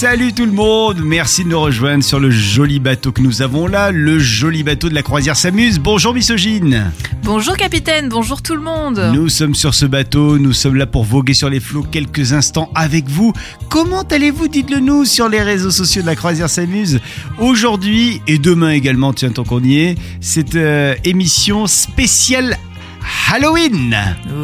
[0.00, 3.66] Salut tout le monde, merci de nous rejoindre sur le joli bateau que nous avons
[3.66, 5.80] là, le joli bateau de la croisière s'amuse.
[5.80, 6.92] Bonjour misogyne
[7.24, 9.10] Bonjour capitaine, bonjour tout le monde.
[9.12, 12.70] Nous sommes sur ce bateau, nous sommes là pour voguer sur les flots quelques instants
[12.76, 13.32] avec vous.
[13.70, 14.46] Comment allez-vous?
[14.46, 17.00] Dites-le nous sur les réseaux sociaux de la croisière s'amuse.
[17.40, 22.56] Aujourd'hui et demain également, tiens tant qu'on y est, cette euh, émission spéciale
[23.30, 23.94] Halloween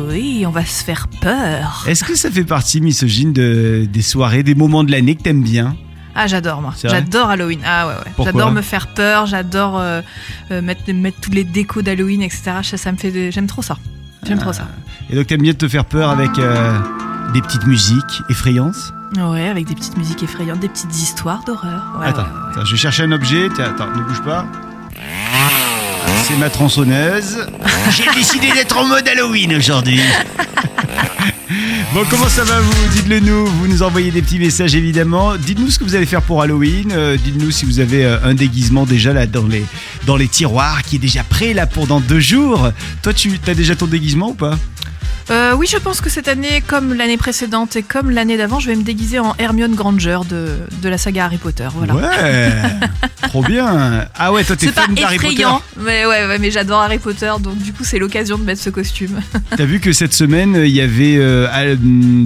[0.09, 1.85] Oui, on va se faire peur.
[1.87, 5.43] Est-ce que ça fait partie, misogyne, de, des soirées, des moments de l'année que t'aimes
[5.43, 5.77] bien?
[6.15, 6.73] Ah, j'adore moi.
[6.83, 7.61] J'adore Halloween.
[7.67, 8.25] Ah ouais, ouais.
[8.25, 10.01] J'adore me faire peur, j'adore euh,
[10.51, 12.53] euh, mettre, mettre tous les décos d'Halloween, etc.
[12.63, 13.11] Ça, ça me fait.
[13.11, 13.77] de- J'aime trop ça.
[14.27, 14.69] J'aime trop ça.
[15.11, 16.79] Et donc t'aimes bien te faire peur avec euh,
[17.35, 18.77] des petites musiques effrayantes?
[19.19, 21.97] Ouais, avec des petites musiques effrayantes, des petites histoires d'horreur.
[21.99, 22.51] Ouais, Attends, ouais, ouais.
[22.53, 23.49] attends, je vais chercher un objet.
[23.55, 24.47] Tiens, attends, ne bouge pas.
[26.27, 27.47] C'est ma tronçonneuse.
[27.91, 30.01] J'ai décidé d'être en mode Halloween aujourd'hui.
[31.93, 32.89] Bon, comment ça va vous?
[32.93, 33.47] Dites-le nous.
[33.47, 35.37] Vous nous envoyez des petits messages évidemment.
[35.37, 36.91] Dites-nous ce que vous allez faire pour Halloween.
[36.91, 39.65] Euh, Dites-nous si vous avez euh, un déguisement déjà là dans les,
[40.05, 42.73] dans les tiroirs qui est déjà prêt là pour dans deux jours.
[43.03, 44.59] Toi, tu as déjà ton déguisement ou pas?
[45.31, 48.69] Euh, oui, je pense que cette année, comme l'année précédente et comme l'année d'avant, je
[48.69, 51.67] vais me déguiser en Hermione Granger de, de la saga Harry Potter.
[51.75, 51.95] Voilà.
[51.95, 52.53] Ouais,
[53.23, 54.07] trop bien.
[54.15, 55.47] Ah ouais, toi t'es fan d'Harry Potter.
[55.79, 58.69] mais ouais, ouais, mais j'adore Harry Potter, donc du coup c'est l'occasion de mettre ce
[58.71, 59.19] costume.
[59.57, 61.77] T'as vu que cette semaine, il y avait, euh,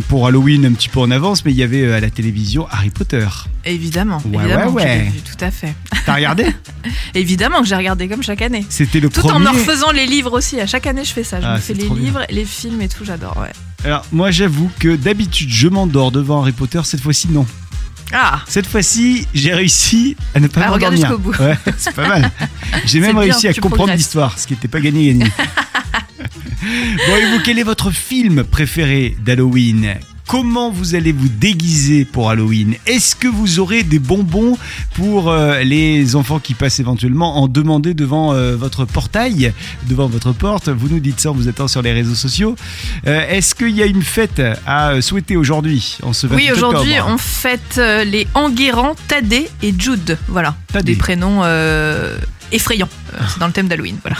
[0.08, 2.66] pour Halloween un petit peu en avance, mais il y avait euh, à la télévision
[2.70, 3.26] Harry Potter.
[3.64, 4.98] Évidemment, Ouais, évidemment, ouais, ouais.
[5.12, 5.74] vu, tout à fait.
[6.06, 6.46] T'as regardé?
[7.14, 8.64] Évidemment que j'ai regardé comme chaque année.
[8.70, 9.34] C'était le Tout premier.
[9.34, 10.58] en me refaisant les livres aussi.
[10.60, 11.40] À chaque année, je fais ça.
[11.40, 11.94] Je Ah, me fais les bien.
[11.96, 13.04] livres, les films et tout.
[13.04, 13.36] J'adore.
[13.36, 13.52] Ouais.
[13.84, 17.46] Alors moi j'avoue que d'habitude je m'endors devant Harry Potter, cette fois-ci non.
[18.12, 21.08] Ah, Cette fois-ci j'ai réussi à ne pas regarder m'endormir.
[21.08, 21.38] jusqu'au bout.
[21.44, 22.30] Ouais, c'est pas mal.
[22.86, 25.24] J'ai même bien, réussi à comprendre l'histoire, ce qui n'était pas gagné gagné.
[27.06, 29.96] bon et vous, quel est votre film préféré d'Halloween?
[30.28, 32.74] Comment vous allez vous déguiser pour Halloween?
[32.84, 34.58] Est-ce que vous aurez des bonbons
[34.92, 39.54] pour euh, les enfants qui passent éventuellement en demander devant euh, votre portail,
[39.88, 40.68] devant votre porte?
[40.68, 42.56] Vous nous dites ça en vous attendant sur les réseaux sociaux.
[43.06, 46.94] Euh, Est-ce qu'il y a une fête à souhaiter aujourd'hui en ce 28 oui, aujourd'hui,
[47.06, 50.18] on fête les Enguerrand, Thaddée et Jude.
[50.28, 50.56] Voilà.
[50.84, 51.42] Des prénoms
[52.52, 52.88] effrayants.
[53.14, 53.98] Euh, C'est dans le thème d'Halloween.
[54.02, 54.16] Voilà.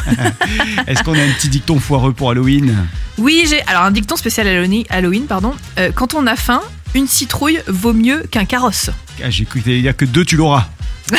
[0.86, 2.74] Est-ce qu'on a un petit dicton foireux pour Halloween?
[3.18, 4.84] Oui, j'ai alors un dicton spécial Halloween.
[4.90, 5.54] Halloween pardon.
[5.78, 6.62] Euh, quand on a faim,
[6.94, 8.90] une citrouille vaut mieux qu'un carrosse.
[9.22, 10.66] ah, J'ai cru que t'allais dire que deux tu l'auras.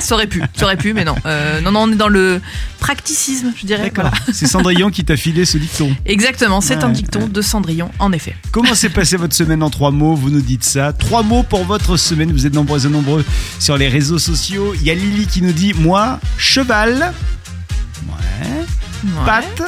[0.00, 1.16] Ça aurait pu, ça aurait pu, mais non.
[1.26, 2.40] Euh, non, non, on est dans le
[2.78, 3.90] practicisme, je dirais.
[3.92, 4.12] Voilà.
[4.32, 5.92] C'est Cendrillon qui t'a filé ce dicton.
[6.06, 7.28] Exactement, c'est un dicton ouais.
[7.28, 8.36] de Cendrillon, en effet.
[8.52, 10.14] Comment s'est passée votre semaine en trois mots?
[10.14, 10.92] Vous nous dites ça.
[10.92, 12.30] Trois mots pour votre semaine.
[12.30, 13.24] Vous êtes nombreux et nombreux
[13.58, 14.72] sur les réseaux sociaux.
[14.76, 17.12] Il y a Lily qui nous dit moi cheval,
[18.06, 18.48] ouais,
[19.04, 19.24] Ouais.
[19.26, 19.62] pâte,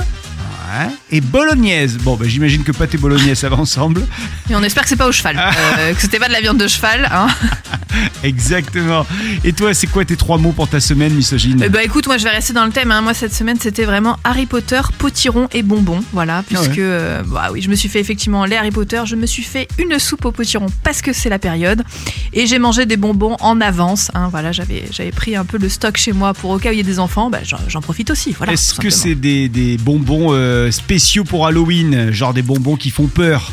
[0.71, 1.97] ouais, et bolognaise.
[1.99, 4.07] Bon, bah, j'imagine que pâte et bolognaise ça va ensemble.
[4.49, 5.51] Et on espère que c'est pas au cheval, Ah.
[5.79, 7.09] euh, que c'était pas de la viande de cheval.
[7.13, 7.29] Hein.
[8.25, 9.07] Exactement.
[9.45, 12.25] Et toi, c'est quoi tes trois mots pour ta semaine, misogyne bah écoute, moi je
[12.25, 12.91] vais rester dans le thème.
[12.91, 13.01] hein.
[13.01, 16.03] Moi cette semaine c'était vraiment Harry Potter, potiron et bonbons.
[16.13, 16.77] Voilà, puisque Ah ouais.
[16.79, 19.01] euh, bah oui, je me suis fait effectivement les Harry Potter.
[19.05, 21.83] Je me suis fait une soupe au potiron parce que c'est la période.
[22.33, 24.11] Et j'ai mangé des bonbons en avance.
[24.15, 24.29] hein.
[24.31, 26.79] Voilà, j'avais j'avais pris un peu le stock chez moi pour au cas où il
[26.79, 27.31] y a des enfants.
[27.31, 28.33] Bah, j'en profite aussi.
[28.37, 28.53] Voilà.
[28.53, 33.07] Est-ce que c'est des, des bonbons euh, spéciaux pour Halloween Genre des bonbons qui font
[33.07, 33.51] peur?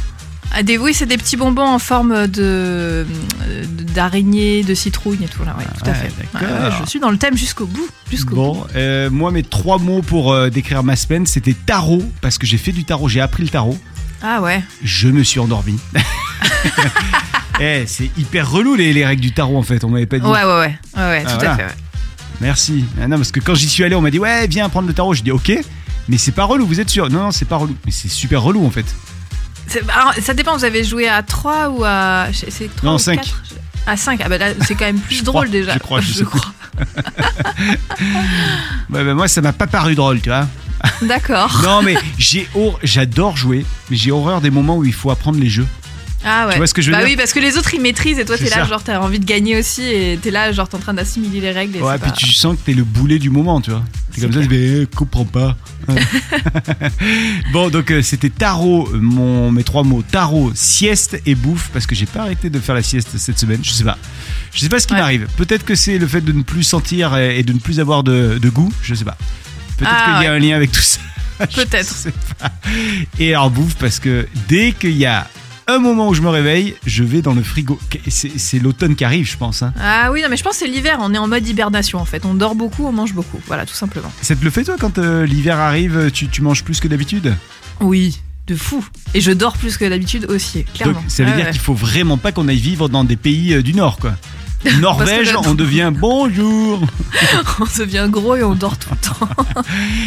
[0.54, 3.06] Ah, des, oui, c'est des petits bonbons en forme de
[3.94, 5.56] d'araignée, de citrouille et tout là.
[5.58, 6.38] Ouais, tout à ouais, fait.
[6.38, 8.42] Ouais, je suis dans le thème jusqu'au bout, jusqu'au bout.
[8.42, 12.46] Bon, euh, moi mes trois mots pour euh, décrire ma semaine, c'était tarot, parce que
[12.48, 13.78] j'ai fait du tarot, j'ai appris le tarot,
[14.24, 14.64] Ah ouais.
[14.84, 15.80] je me suis endormi.
[17.60, 20.26] Eh, c'est hyper relou les, les règles du tarot en fait, on m'avait pas dit.
[20.26, 21.54] Ouais, ouais, ouais, ouais, ouais, Ah, tout voilà.
[21.54, 21.64] à fait.
[21.64, 21.72] ouais.
[22.40, 22.86] Merci.
[23.02, 24.94] Ah non, parce que quand j'y suis allé, on m'a dit ouais, viens prendre le
[24.94, 25.16] tarot.
[25.16, 25.52] Je dis ok,
[26.08, 27.10] mais c'est pas relou, vous êtes sûr?
[27.10, 27.76] Non, non, c'est pas relou.
[27.84, 28.86] Mais c'est super relou en fait.
[29.90, 32.28] Alors, ça dépend, vous avez joué à 3 ou à.
[32.34, 33.18] C'est 3 Non, ou cinq.
[33.18, 33.44] 4
[33.88, 35.74] À 5, ah bah là c'est quand même plus drôle crois, déjà.
[35.74, 36.24] je crois, je.
[36.24, 36.30] Ouais,
[38.90, 40.48] bah, moi, ça m'a pas paru drôle, tu vois.
[41.02, 41.60] D'accord.
[41.64, 42.48] Non, mais j'ai
[42.84, 45.68] j'adore jouer, mais j'ai horreur des moments où il faut apprendre les jeux.
[46.26, 46.58] Ah ouais.
[46.58, 48.26] vois ce que je veux bah dire oui, parce que les autres ils maîtrisent et
[48.26, 50.80] toi t'es là, genre t'as envie de gagner aussi et t'es là, genre t'es en
[50.80, 51.78] train d'assimiler les règles.
[51.78, 53.84] Et Ouais, puis pas- tu sens que t'es le boulet du moment, tu vois.
[54.12, 55.56] C'est C'est comme ça, tu fais, eh, comprends pas.
[57.54, 61.96] bon, donc euh, c'était tarot, mon, mes trois mots tarot, sieste et bouffe, parce que
[61.96, 63.98] j'ai pas arrêté de faire la sieste cette semaine, je sais pas.
[64.54, 65.00] Je sais pas ce qui Ouais.
[65.00, 65.28] m'arrive.
[65.38, 68.04] Peut-être que c'est le fait de ne plus sentir et et de ne plus avoir
[68.04, 69.18] de, de goût, je sais pas.
[69.78, 70.38] Peut-être Ah, qu'il y a ouais.
[70.38, 71.00] un lien avec tout ça.
[71.52, 71.88] Je Peut-être.
[71.94, 72.52] sais pas.
[73.20, 75.28] Et alors bouffe, parce que dès qu'il y a
[75.68, 77.80] un moment où je me réveille, je vais dans le frigo.
[78.10, 79.64] C'est l'automne qui arrive, je pense.
[79.64, 79.74] hein.
[79.80, 80.98] Ah oui, non, mais je pense que c'est l'hiver.
[81.02, 82.26] On est en mode hibernation en fait.
[82.26, 83.40] On dort beaucoup, on mange beaucoup.
[83.48, 84.12] Voilà, tout simplement.
[84.22, 87.36] Ça te le fait toi quand euh, l'hiver arrive, tu, tu manges plus que d'habitude?
[87.82, 88.84] Oui, de fou.
[89.14, 90.94] Et je dors plus que d'habitude aussi, clairement.
[91.02, 91.52] Donc ça veut dire ouais.
[91.52, 94.16] qu'il faut vraiment pas qu'on aille vivre dans des pays euh, du Nord, quoi.
[94.80, 96.82] Norvège, on devient bonjour.
[97.60, 99.64] on devient gros et on dort tout le temps.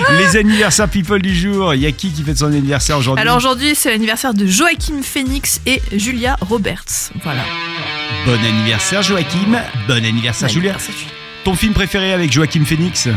[0.18, 1.74] Les anniversaires people du jour.
[1.74, 5.02] Il y a qui qui fête son anniversaire aujourd'hui Alors aujourd'hui, c'est l'anniversaire de Joachim
[5.02, 7.10] Phoenix et Julia Roberts.
[7.22, 7.42] Voilà.
[8.26, 9.58] Bon anniversaire Joachim.
[9.86, 10.72] Bon anniversaire Julia.
[10.72, 11.12] Anniversaire, Julia.
[11.44, 13.08] Ton film préféré avec Joachim Phoenix?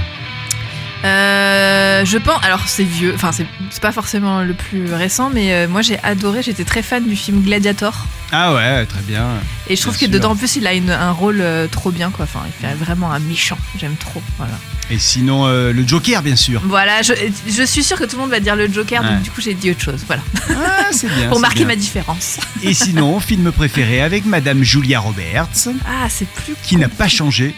[1.04, 3.46] Euh, je pense, alors c'est vieux, enfin c'est
[3.82, 7.42] pas forcément le plus récent, mais euh, moi j'ai adoré, j'étais très fan du film
[7.42, 8.06] Gladiator.
[8.32, 9.28] Ah ouais, très bien.
[9.68, 10.20] Et je trouve Bien que sûr.
[10.20, 12.74] dedans en plus il a une- un rôle euh, trop bien quoi, enfin il fait
[12.74, 14.22] vraiment un méchant, j'aime trop.
[14.38, 14.54] Voilà,
[14.90, 16.62] Et sinon, le Joker, bien sûr.
[16.66, 17.14] voilà je,
[17.48, 19.10] je suis sûre que tout le monde va dire le Joker, Ouais.
[19.10, 20.22] donc du coup j'ai dit autre chose, voilà,
[20.52, 21.28] Ah, c'est bien.
[21.30, 21.68] pour marquer bien.
[21.68, 22.38] ma différence.
[22.64, 25.50] Et sinon, film préféré avec Madame Julia Roberts,
[25.86, 27.54] Ah c'est plus qui n'a pas changé.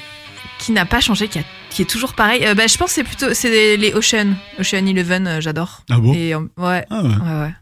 [0.57, 1.43] qui n'a pas changé, qui, a-
[1.75, 2.45] qui est toujours pareil.
[2.45, 5.83] Euh, bah, je pense que c'est plutôt c'est les Ocean, Ocean Eleven, euh, j'adore.
[5.89, 6.13] Ah bon?
[6.13, 7.09] Et euh, ouais, Ah ouais.
[7.09, 7.53] ouais, ouais.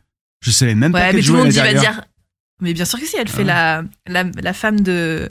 [0.41, 2.01] Je savais même pas Ouais, mais tout le monde dit, va dire.
[2.61, 3.83] Mais bien sûr que si, elle fait Ah.
[4.07, 5.29] la, la, la femme de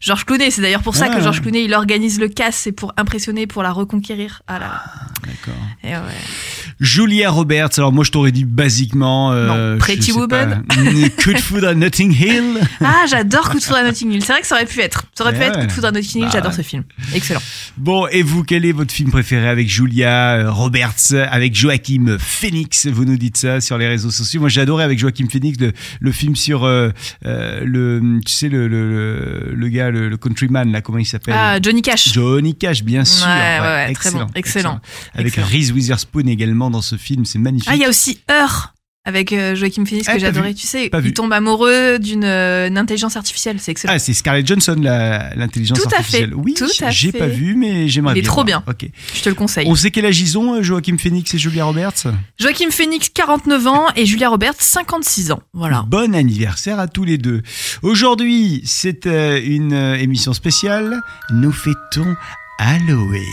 [0.00, 0.50] George Clooney.
[0.50, 1.14] C'est d'ailleurs pour ça Ah.
[1.16, 4.42] que George Clooney, il organise le casse, c'est pour impressionner, pour la reconquérir.
[4.46, 4.82] Ah là.
[5.26, 5.60] D'accord.
[5.84, 6.71] Et ouais.
[6.82, 9.30] Julia Roberts, alors moi je t'aurais dit basiquement.
[9.32, 10.64] euh, Non, Pretty Woman.
[10.68, 10.74] pas,
[11.22, 12.60] Coup de foudre à Notting Hill.
[12.80, 14.22] Ah, j'adore Coup de foudre à Notting Hill.
[14.24, 15.04] C'est vrai que ça aurait pu être.
[15.14, 16.24] Ça aurait pu être Coup de foudre à Notting Hill.
[16.24, 16.82] Bah J'adore ce film.
[17.14, 17.40] Excellent.
[17.78, 22.88] Bon, et vous, quel est votre film préféré avec Julia euh, Roberts, avec Joachim Phoenix?
[22.88, 24.40] Vous nous dites ça sur les réseaux sociaux.
[24.40, 26.90] Moi, j'ai adoré avec Joachim Phoenix le, le film sur euh,
[27.24, 31.34] le, tu sais, le, le, gars, le, countryman, là, comment il s'appelle?
[31.38, 32.12] Ah, Johnny Cash.
[32.12, 33.26] Johnny Cash, bien sûr.
[33.26, 34.80] Ouais, ouais, ouais, très bon, excellent.
[35.14, 35.46] Avec Excellent.
[35.46, 37.68] Reese Witherspoon également dans ce film, c'est magnifique.
[37.70, 38.74] Ah, il y a aussi Heure
[39.04, 40.54] avec euh, Joachim Phoenix Ah, que j'adorais.
[40.54, 41.12] Tu sais, Pas il vu.
[41.12, 43.56] tombe amoureux d'une euh, intelligence artificielle.
[43.58, 43.94] C'est excellent.
[43.96, 46.34] Ah, c'est Scarlett Johnson, l'intelligence Tout à fait, artificielle.
[46.36, 46.54] Oui,
[46.90, 48.30] j'ai pas vu, mais j'aimerais Il est bien.
[48.30, 48.62] trop bien.
[48.68, 48.86] Ok.
[49.12, 49.66] Je te le conseille.
[49.66, 52.04] On sait quel âge ils ont, euh, Joachim Phoenix et Julia Roberts
[52.38, 55.42] Joachim Phoenix, 49 ans, et Julia Roberts, 56 ans.
[55.52, 55.84] Voilà.
[55.88, 57.42] Bon anniversaire à tous les deux.
[57.82, 61.00] Aujourd'hui, c'est une émission spéciale.
[61.32, 62.14] Nous fêtons
[62.58, 63.24] Halloween.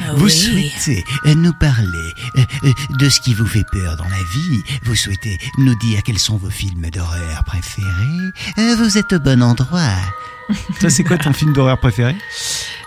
[0.00, 0.30] Ah vous oui.
[0.30, 4.62] souhaitez euh, nous parler euh, euh, de ce qui vous fait peur dans la vie
[4.84, 9.96] Vous souhaitez nous dire quels sont vos films d'horreur préférés Vous êtes au bon endroit.
[10.80, 12.16] Toi, c'est quoi ton film d'horreur préféré?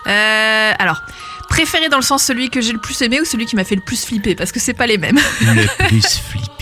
[0.06, 1.02] Euh, alors,
[1.48, 3.76] préféré dans le sens celui que j'ai le plus aimé ou celui qui m'a fait
[3.76, 5.18] le plus flipper Parce que c'est pas les mêmes.
[5.40, 6.02] Le plus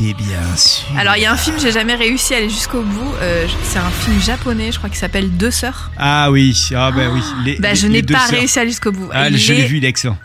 [0.02, 0.84] flippé, bien sûr.
[0.99, 3.12] Alors, il y a un film, j'ai jamais réussi à aller jusqu'au bout.
[3.20, 5.90] Euh, c'est un film japonais, je crois, qui s'appelle Deux sœurs.
[5.96, 7.20] Ah oui, ah bah oui.
[7.44, 8.38] Les, Bah, les- je n'ai pas sœurs.
[8.38, 9.08] réussi à aller jusqu'au bout.
[9.12, 10.19] Ah, je l'ai vu, il est excellent.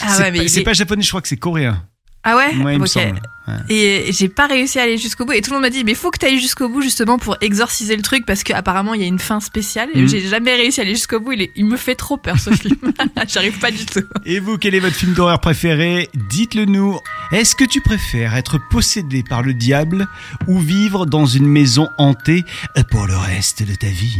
[0.00, 1.82] Ah c'est ouais, mais pas, c'est est- pas japonais, je crois que c'est coréen.
[2.24, 2.88] Ah ouais, Moi, il me Ok.
[2.88, 3.20] semble.
[3.48, 3.54] Ouais.
[3.74, 5.32] Et j'ai pas réussi à aller jusqu'au bout.
[5.32, 7.36] Et tout le monde m'a dit, mais faut que tu ailles jusqu'au bout justement pour
[7.40, 9.88] exorciser le truc parce qu'apparemment il y a une fin spéciale.
[9.94, 10.08] Et Mhm.
[10.08, 11.32] j'ai jamais réussi à aller jusqu'au bout.
[11.32, 12.76] Il, est- il me fait trop peur ce film.
[13.28, 14.04] J'arrive pas du tout.
[14.24, 16.08] Et vous, quel est votre film d'horreur préféré?
[16.14, 16.96] Dites-le nous.
[17.32, 20.06] Est-ce que tu préfères être possédé par le diable
[20.46, 22.44] ou vivre dans une maison hantée
[22.92, 24.18] pour le reste de ta vie?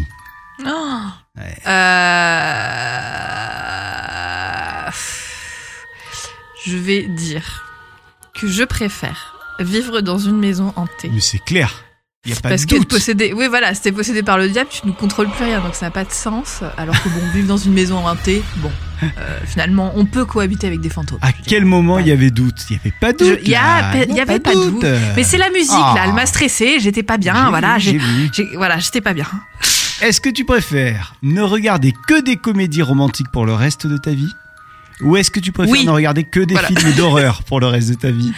[0.66, 0.98] Oh.
[1.38, 1.56] Ouais.
[1.66, 1.70] Euh...
[6.66, 7.64] Je vais dire
[8.34, 11.11] que je préfère vivre dans une maison hantée.
[11.12, 11.84] Mais c'est clair.
[12.25, 12.88] Il y a pas Parce de que doute.
[12.88, 15.87] possédé, oui voilà, c'était possédé par le diable, tu ne contrôles plus rien, donc ça
[15.87, 16.61] n'a pas de sens.
[16.77, 18.70] Alors que bon, vivre dans une maison hantée, bon,
[19.03, 19.08] euh,
[19.44, 21.19] finalement, on peut cohabiter avec des fantômes.
[21.20, 22.55] À quel moment il y avait doute?
[22.70, 23.39] Il y avait pas de doute.
[23.43, 24.84] il y a avait pas de doute.
[25.17, 27.98] Mais c'est la musique là, elle m'a stressée, j'étais pas bien, voilà, j'ai-
[28.55, 29.27] voilà, j'étais pas bien.
[30.01, 34.10] Est-ce que tu préfères ne regarder que des comédies romantiques pour le reste de ta
[34.12, 34.32] vie
[35.01, 35.84] Ou est-ce que tu préfères Oui.
[35.84, 36.69] ne regarder que des Voilà.
[36.69, 38.32] films d'horreur pour le reste de ta vie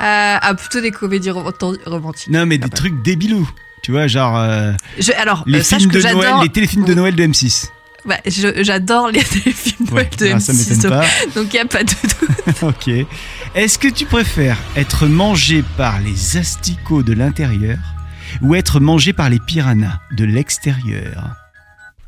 [0.00, 1.52] Euh, ah, plutôt des comédies rom-
[1.86, 2.30] romantiques.
[2.30, 2.76] Non, mais des Ah bah.
[2.76, 3.50] trucs débilous.
[3.82, 6.94] Tu vois, genre euh, Je- alors, les euh, films que de Noël, les téléfilms de
[6.94, 7.68] Noël de M6.
[8.06, 11.34] Bah, j'adore les, les films de Ouais, Noël de ah, ça M6, m'étonne donc- pas.
[11.40, 12.62] donc il y a pas de doute.
[12.62, 13.06] ok.
[13.54, 17.78] Est-ce que tu préfères être mangé par les asticots de l'intérieur
[18.42, 21.24] ou être mangé par les piranhas de l'extérieur?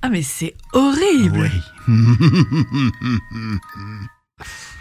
[0.03, 1.51] Ah mais c'est horrible.
[1.53, 1.61] Oui.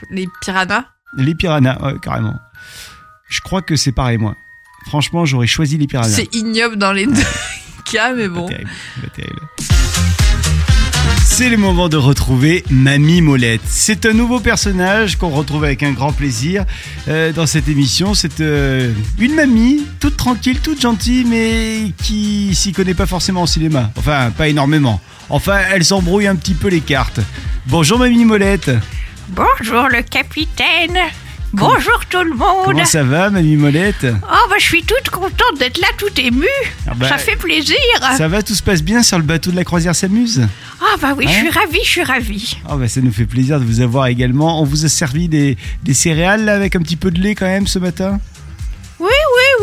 [0.10, 0.86] Les piranhas.
[1.18, 2.40] les piranhas, ouais, carrément.
[3.30, 4.36] Je crois que c'est pareil, moi.
[4.88, 6.10] Franchement, j'aurais choisi les piranhas.
[6.10, 7.22] C'est ignoble dans les deux
[7.92, 8.48] cas, mais bon.
[8.48, 8.70] Pas terrible,
[9.02, 9.42] pas terrible.
[11.42, 13.62] C'est le moment de retrouver Mamie Molette.
[13.66, 16.66] C'est un nouveau personnage qu'on retrouve avec un grand plaisir
[17.08, 18.14] euh, dans cette émission.
[18.14, 23.46] C'est euh, une mamie, toute tranquille, toute gentille, mais qui s'y connaît pas forcément en
[23.48, 23.90] cinéma.
[23.98, 25.02] Enfin, pas énormément.
[25.30, 27.22] Enfin, elle s'embrouille un petit peu les cartes.
[27.66, 28.70] Bonjour Mamie Molette.
[29.30, 31.00] Bonjour le capitaine.
[31.54, 32.64] Bonjour tout le monde.
[32.66, 36.46] Comment ça va, Mamie Molette Oh bah je suis toute contente d'être là, toute émue.
[36.88, 37.76] Ah bah, Ça fait plaisir.
[38.16, 40.48] Ça va, tout se passe bien sur le bateau de la croisière s'amuse
[40.80, 42.58] Ah bah oui, je Hein suis ravie, je suis ravie.
[42.70, 44.62] Oh bah ça nous fait plaisir de vous avoir également.
[44.62, 47.48] On vous a servi des, des céréales là, avec un petit peu de lait quand
[47.48, 48.20] même ce matin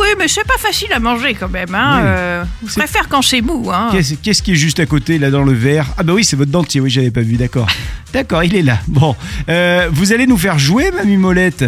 [0.01, 1.75] oui, mais c'est pas facile à manger quand même.
[1.75, 1.97] Hein.
[1.97, 2.03] Oui.
[2.07, 3.71] euh, je préfère quand c'est mou.
[3.73, 3.89] Hein.
[3.93, 5.87] Qu'est-ce qu'est-ce qui est juste à côté là dans le verre?
[5.99, 7.67] Ah bah oui, c'est votre dentier, oui, j'avais pas vu, d'accord.
[8.13, 8.79] D'accord, il est là.
[8.89, 9.15] Bon,
[9.51, 11.65] Euh, vous allez nous faire jouer, Mamie Molette?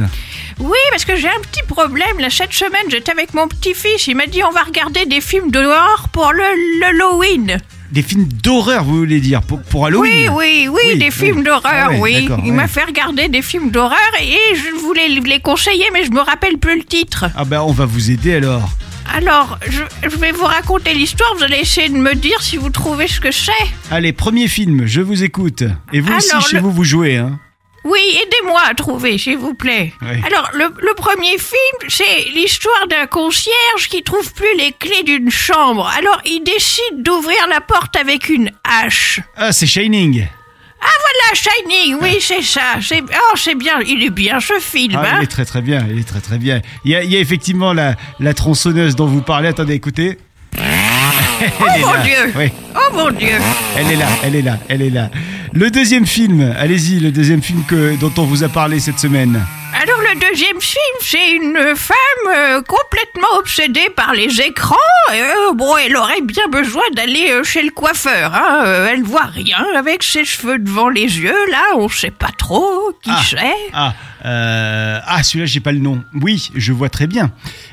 [0.58, 2.18] Oui, parce que j'ai un petit problème.
[2.18, 4.06] Là, cette semaine, j'étais avec mon petit-fils.
[4.06, 7.58] Il m'a dit on va regarder des films dehors pour le l'Halloween.
[7.92, 11.10] Des films d'horreur, vous voulez dire, pour, pour Halloween Oui, oui, oui, Oui, des oui.
[11.10, 12.28] films d'horreur, Ah oui.
[12.44, 16.20] Il m'a fait regarder des films d'horreur et je voulais les conseiller, mais je me
[16.20, 17.24] rappelle plus le titre.
[17.36, 18.68] Ah bah on va vous aider alors.
[19.12, 22.70] Alors, je, je vais vous raconter l'histoire, vous allez essayer de me dire si vous
[22.70, 23.50] trouvez ce que c'est.
[23.90, 25.64] Allez, premier film, je vous écoute.
[25.92, 27.40] Et vous aussi, chez le- vous, vous jouez, hein
[27.84, 29.92] Oui, aidez-moi à trouver, s'il vous plaît.
[30.02, 30.20] Oui.
[30.26, 35.30] Alors, le, le premier film, c'est l'histoire d'un concierge qui trouve plus les clés d'une
[35.30, 35.90] chambre.
[35.96, 39.20] Alors, il décide d'ouvrir la porte avec une hache.
[39.36, 40.26] Ah, c'est Shining.
[40.82, 42.76] Voilà, Shining, oui, c'est ça.
[42.80, 45.14] C'est, oh, c'est bien, il est bien ce film, Ah, hein.
[45.18, 46.60] il est très très bien, il est très très bien.
[46.84, 49.48] Il y a, il y a effectivement la, la tronçonneuse dont vous parlez.
[49.48, 50.18] Attendez, écoutez.
[50.58, 52.02] Elle Oh mon là.
[52.02, 53.28] Dieu Oui, Oh mon Dieu
[53.76, 55.10] elle est là, elle est là, elle est là.
[55.52, 59.40] Le deuxième film, allez-y, le deuxième film que, dont on vous a parlé cette semaine.
[59.82, 61.96] Alors le deuxième film, c'est une femme
[62.36, 64.76] euh, complètement obsédée par les écrans.
[65.14, 68.32] Euh, bon, elle aurait bien besoin d'aller euh, chez le coiffeur.
[68.34, 68.64] Hein.
[68.90, 71.50] Elle voit rien avec ses cheveux devant les yeux.
[71.50, 73.22] Là, on sait pas trop qui Ah.
[73.28, 73.54] c'est.
[73.72, 76.02] Ah, euh, ah celui-là, j'ai pas le nom.
[76.20, 77.30] Oui, je vois très bien.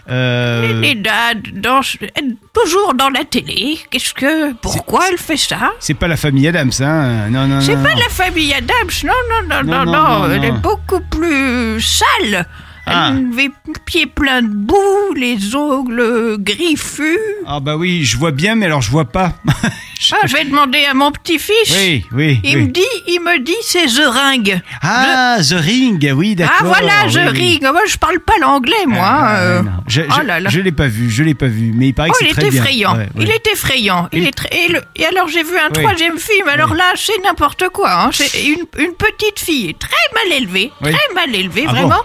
[0.10, 1.82] Euh, Elle est là, dans,
[2.16, 3.78] elle- toujours dans la télé.
[3.92, 5.72] Qu'est-ce que, pourquoi elle fait ça?
[5.80, 8.00] c'est pas la famille Adams, hein Non, non, C'est pas non.
[8.00, 8.68] la famille Adams,
[9.04, 12.46] non, non, non, Non, non, non, non, non, elle est beaucoup plus sale.
[12.90, 13.12] Ah.
[13.12, 17.18] Elle avait le pied plein de boue, les ongles griffus.
[17.46, 19.34] Ah bah oui, je vois bien, mais alors je vois pas.
[20.00, 21.72] Je- Ah, je vais demander à mon petit-fils.
[21.76, 22.40] oui, oui.
[22.44, 22.64] Il oui.
[22.66, 24.62] me dit, il me dit, c'est The Ring.
[24.84, 26.56] Ah, The Ring, oui, d'accord.
[26.60, 27.40] Ah voilà, The oui, oui.
[27.60, 27.62] Ring.
[27.64, 29.00] Moi, je parle pas l'anglais, moi.
[29.02, 29.64] Ah, euh.
[29.88, 30.52] Je, oh je- là là.
[30.52, 32.32] je l'ai pas vu, je l'ai pas vu, mais il paraît Oh, que il c'est
[32.32, 32.62] est très bien.
[32.62, 32.96] effrayant.
[32.96, 33.36] Ouais, Il ouais.
[33.38, 34.08] est effrayant.
[34.14, 34.50] Il Et- est très...
[34.56, 35.82] et, le- et alors, j'ai vu un Oui.
[35.84, 36.48] troisième film.
[36.48, 36.78] Alors Oui.
[36.78, 37.92] là, c'est n'importe quoi.
[38.04, 38.10] hein.
[38.14, 40.92] C'est une, une petite fille très mal élevée, Oui.
[40.92, 41.96] très mal élevée, Ah vraiment, bon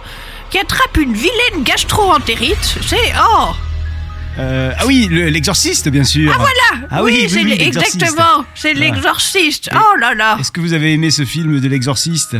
[0.53, 2.77] qui attrape une vilaine gastro-entérite.
[2.85, 3.11] C'est...
[3.19, 3.49] Oh
[4.37, 6.31] Euh, ah oui, le- l'exorciste, bien sûr.
[6.31, 7.27] Ah voilà Ah oui,
[7.59, 8.45] exactement.
[8.53, 9.71] C'est l'exorciste.
[9.73, 12.37] Oh là là Est-ce que vous avez aimé ce film de l'exorciste?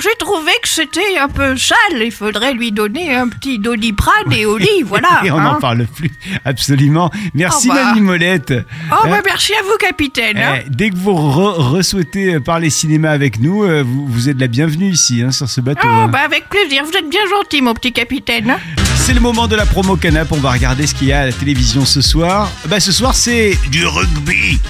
[0.00, 2.00] J'ai trouvé que c'était un peu sale.
[2.02, 5.20] Il faudrait lui donner un petit doliprane et au lit, voilà.
[5.24, 5.42] Et on hein.
[5.42, 6.10] n'en parle plus,
[6.44, 7.10] absolument.
[7.34, 7.66] Merci.
[7.68, 8.52] Mamie Molette.
[8.90, 9.08] Oh, Hein?
[9.10, 10.38] bah merci à vous, capitaine.
[10.38, 10.60] hein.
[10.64, 14.46] Eh, dès que vous re- re-souhaitez parler cinéma avec nous, euh, vous, vous êtes la
[14.46, 15.80] bienvenue ici, hein, sur ce bateau.
[15.84, 16.08] Oh, hein.
[16.08, 16.84] bah avec plaisir.
[16.84, 18.50] Vous êtes bien gentil, mon petit capitaine.
[18.50, 18.58] hein.
[18.94, 20.30] C'est le moment de la promo canap.
[20.30, 22.50] On va regarder ce qu'il y a à la télévision ce soir.
[22.68, 24.60] Bah, ce soir, c'est du rugby.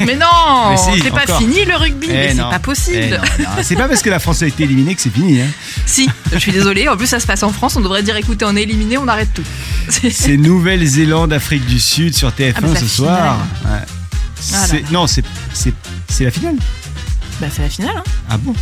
[0.00, 0.26] Mais non,
[0.70, 1.38] Mais si, c'est pas encore.
[1.38, 2.50] fini le rugby, Eh mais c'est non.
[2.50, 2.98] pas possible.
[2.98, 5.40] Eh non, non, c'est pas parce que la France a été éliminée que c'est fini.
[5.40, 5.46] hein.
[5.86, 6.88] Si, je suis désolée.
[6.88, 7.76] En plus, ça se passe en France.
[7.76, 9.44] On devrait dire écoutez, on est éliminé, on arrête tout.
[9.88, 13.38] C'est- C'est Nouvelle-Zélande, Afrique du Sud sur TF1 Ah, mais ce la soir.
[13.64, 13.70] Ouais.
[13.70, 13.86] Là
[14.66, 14.88] C'est- là.
[14.90, 15.72] non, c'est c'est
[16.08, 16.56] c'est la finale.
[17.40, 17.94] Bah, c'est la finale.
[17.96, 18.02] Hein.
[18.30, 18.54] Ah bon?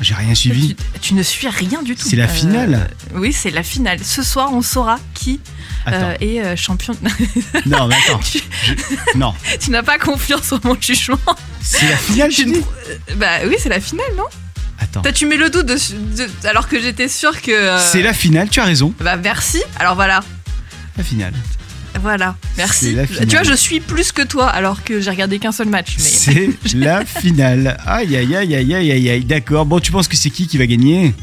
[0.00, 0.74] J'ai rien suivi.
[0.94, 2.08] Tu, tu ne suis rien du tout.
[2.08, 3.98] C'est la finale Oui, c'est la finale.
[4.02, 5.40] Ce soir, on saura qui.
[5.88, 6.94] Euh, est euh, champion.
[7.66, 8.18] Non, mais attends.
[8.30, 8.40] tu
[9.16, 11.18] Non, tu n'as pas confiance en mon jugement.
[11.62, 12.60] c'est la finale, Je dis
[13.16, 14.24] Bah oui, c'est la finale, non?
[14.78, 15.02] Attends.
[15.12, 15.78] Tu mets le doute de-
[16.48, 17.50] alors que j'étais sûre que.
[17.50, 18.94] euh, C'est la finale, tu as raison.
[19.00, 19.62] Bah merci.
[19.78, 20.20] Alors voilà.
[20.96, 21.34] La finale.
[22.00, 22.86] Voilà, merci.
[22.86, 23.26] C'est la finale.
[23.26, 25.96] Tu vois, je suis plus que toi alors que j'ai regardé qu'un seul match.
[25.98, 26.04] Mais...
[26.04, 27.76] C'est la finale.
[27.84, 29.24] Aïe, aïe, aïe, aïe, aïe, aïe, aïe.
[29.24, 29.66] D'accord.
[29.66, 31.14] Bon, tu penses que c'est qui qui va gagner?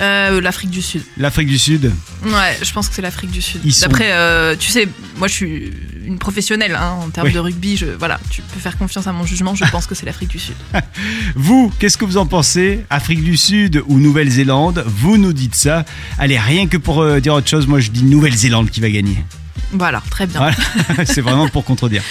[0.00, 1.02] Euh, L'Afrique du Sud.
[1.16, 1.92] L'Afrique du Sud
[2.24, 3.60] Ouais, je pense que c'est l'Afrique du Sud.
[3.64, 5.70] Ils sont- D'après, euh, tu sais, moi je suis
[6.04, 7.32] une professionnelle hein, en termes Oui.
[7.32, 7.76] de rugby.
[7.76, 9.54] Je, voilà, tu peux faire confiance à mon jugement.
[9.54, 10.54] Je pense que c'est l'Afrique du Sud.
[11.36, 12.84] Vous, qu'est-ce que vous en pensez?
[12.90, 14.84] Afrique du Sud ou Nouvelle-Zélande?
[14.86, 15.84] Vous nous dites ça.
[16.18, 19.24] Allez, rien que pour euh, dire autre chose, moi je dis Nouvelle-Zélande qui va gagner.
[19.74, 20.38] Voilà, très bien.
[20.38, 21.04] Voilà.
[21.04, 22.02] c'est vraiment pour contredire.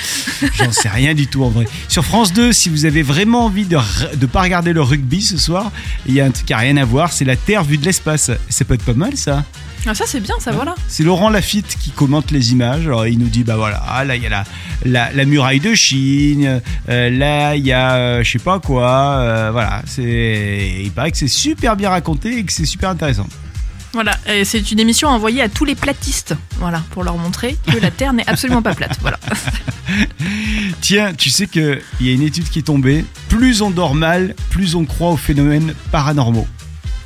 [0.56, 1.66] J'en sais rien du tout en vrai.
[1.88, 3.78] Sur France 2, si vous avez vraiment envie de
[4.20, 5.72] ne pas regarder le rugby ce soir,
[6.06, 7.86] il y a un truc qui n'a rien à voir, c'est la Terre vue de
[7.86, 8.32] l'espace.
[8.50, 9.44] Ça peut être pas mal ça.
[9.86, 10.76] Ah, ça c'est bien, ça voilà.
[10.88, 12.86] C'est Laurent Lafitte qui commente les images.
[12.88, 14.44] Alors, il nous dit bah voilà, ah, là il y a la,
[14.86, 19.18] la, la muraille de Chine, euh, là il y a euh, je sais pas quoi.
[19.20, 23.28] euh, voilà, c'est il paraît que c'est super bien raconté et que c'est super intéressant.
[23.94, 27.92] Voilà, c'est une émission envoyée à tous les platistes, voilà, pour leur montrer que la
[27.92, 28.98] Terre n'est absolument pas plate.
[29.02, 29.20] Voilà.
[30.82, 33.06] Tiens, tu sais qu'il y a une étude qui est tombée.
[33.30, 36.48] Plus on dort mal, plus on croit aux phénomènes paranormaux.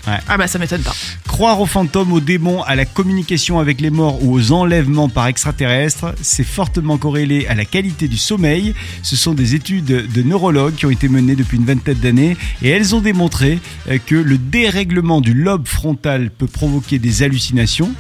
[0.08, 0.96] Ah bah ça m'étonne pas.
[1.28, 5.28] Croire aux fantômes, aux démons, à la communication avec les morts ou aux enlèvements par
[5.28, 8.74] extraterrestres, c'est fortement corrélé à la qualité du sommeil.
[9.04, 12.70] Ce sont des études de neurologues qui ont été menées depuis une vingtaine d'années et
[12.70, 13.60] elles ont démontré
[13.90, 17.92] euh, que le dérèglement du lobe frontal peut provoquer des hallucinations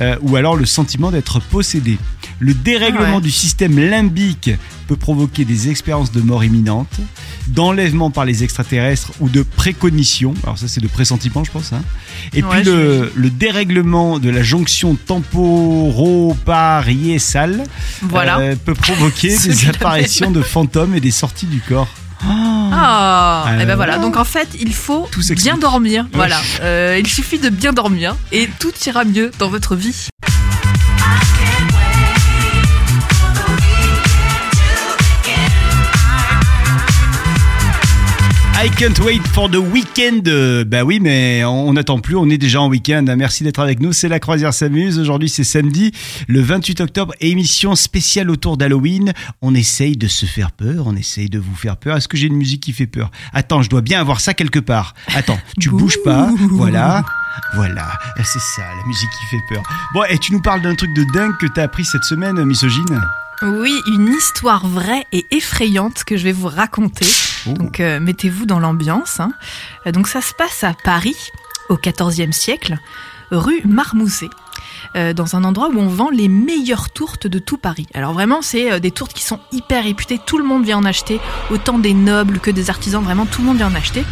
[0.00, 1.98] euh, ou alors le sentiment d'être possédé.
[2.40, 3.20] Le dérèglement Ah ouais.
[3.22, 4.50] du système limbique
[4.88, 6.92] peut provoquer des expériences de mort imminente,
[7.48, 10.34] d'enlèvement par les extraterrestres ou de précognition.
[10.42, 11.72] Alors ça c'est de pressentiment je pense.
[11.72, 11.82] hein.
[12.34, 17.64] Et Ouais, puis le, le dérèglement de la jonction temporopariétale
[18.02, 18.38] Voilà.
[18.38, 21.88] euh, peut provoquer des apparitions de fantômes et des sorties du corps.
[22.26, 23.98] Ah, et Euh, ben voilà.
[23.98, 26.06] Donc en fait, il faut bien dormir.
[26.14, 26.40] Voilà.
[26.62, 30.08] Euh, il suffit de bien dormir et tout ira mieux dans votre vie.
[38.64, 40.22] I can't wait for the weekend.
[40.66, 43.04] Bah oui, mais on n'attend plus, on est déjà en week-end.
[43.14, 43.92] Merci d'être avec nous.
[43.92, 44.98] C'est la croisière s'amuse.
[44.98, 45.92] Aujourd'hui, c'est samedi,
[46.28, 49.12] le 28 octobre, émission spéciale autour d'Halloween.
[49.42, 51.98] On essaye de se faire peur, on essaye de vous faire peur.
[51.98, 53.10] Est-ce que j'ai une musique qui fait peur?
[53.34, 54.94] Attends, je dois bien avoir ça quelque part.
[55.14, 56.30] Attends, tu bouges pas.
[56.52, 57.04] Voilà.
[57.56, 59.62] Voilà, c'est ça, la musique qui fait peur.
[59.92, 63.02] Bon, et tu nous parles d'un truc de dingue que t'as appris cette semaine, misogyne?
[63.42, 67.06] Oui, une histoire vraie et effrayante que je vais vous raconter.
[67.46, 69.20] Donc euh, mettez-vous dans l'ambiance.
[69.20, 69.32] hein.
[69.86, 71.16] Euh, Donc ça se passe à Paris
[71.68, 72.78] au XIVe siècle,
[73.30, 74.30] rue Marmousset.
[74.96, 77.86] euh, Dans un endroit où on vend les meilleures tourtes de tout Paris.
[77.94, 80.20] Alors vraiment, c'est euh, des tourtes qui sont hyper réputées.
[80.24, 83.02] Tout le monde vient en acheter, autant des nobles que des artisans.
[83.02, 84.04] Vraiment, tout le monde vient en acheter.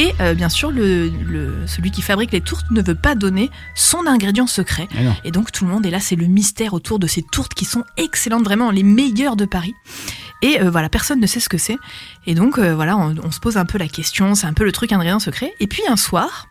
[0.00, 3.50] Et euh, bien sûr, le, le- celui qui fabrique les tourtes ne veut pas donner
[3.74, 4.86] son ingrédient secret.
[4.94, 5.14] Ah.
[5.24, 7.64] Et donc tout le monde est là, c'est le mystère autour de ces tourtes qui
[7.64, 9.74] sont excellentes, vraiment les meilleures de Paris.
[10.40, 11.76] Et euh, voilà, personne ne sait ce que c'est.
[12.26, 14.64] Et donc euh, voilà, on, on se pose un peu la question, c'est un peu
[14.64, 15.52] le truc ingrédient secret.
[15.58, 16.46] Et puis un soir,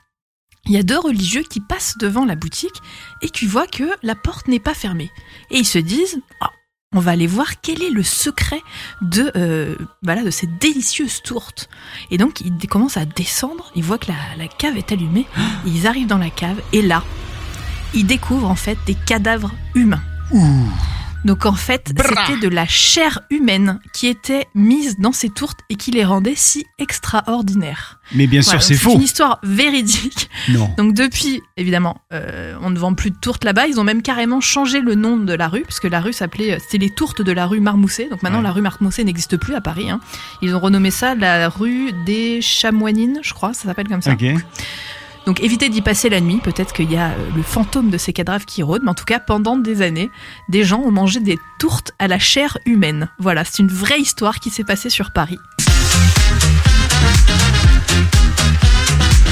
[0.65, 2.75] il y a deux religieux qui passent devant la boutique
[3.21, 5.09] et qui voient que la porte n'est pas fermée.
[5.51, 6.49] Et ils se disent, Ah,
[6.95, 8.61] on va aller voir quel est le secret
[9.01, 11.69] de euh, voilà de ces délicieuses tourtes.
[12.11, 15.25] Et donc ils commencent à descendre, ils voient que la, la cave est allumée,
[15.65, 17.03] ils arrivent dans la cave et là,
[17.93, 20.03] ils découvrent en fait des cadavres humains.
[21.25, 25.75] Donc en fait, c'était de la chair humaine qui était mise dans ces tourtes et
[25.75, 27.99] qui les rendait si extraordinaires.
[28.15, 28.93] Mais bien sûr, c'est faux.
[28.93, 30.29] une histoire véridique.
[30.49, 30.69] Non.
[30.77, 33.67] Donc depuis, évidemment, euh, on ne vend plus de tourtes là-bas.
[33.67, 36.57] Ils ont même carrément changé le nom de la rue, puisque la rue s'appelait, euh,
[36.61, 38.07] c'était les tourtes de la rue Marmousset.
[38.09, 38.43] Donc maintenant, Ouais.
[38.45, 39.89] la rue Marmousset n'existe plus à Paris.
[39.89, 39.99] hein.
[40.41, 44.13] Ils ont renommé ça la rue des Chamoinines, je crois, ça s'appelle comme ça.
[44.13, 44.23] Ok.
[45.27, 48.13] Donc évitez d'y passer la nuit, peut-être qu'il y a euh, le fantôme de ces
[48.13, 50.09] cadavres qui rôde, mais en tout cas pendant des années,
[50.47, 53.09] des gens ont mangé des tourtes à la chair humaine.
[53.19, 55.37] Voilà, c'est une vraie histoire qui s'est passée sur Paris.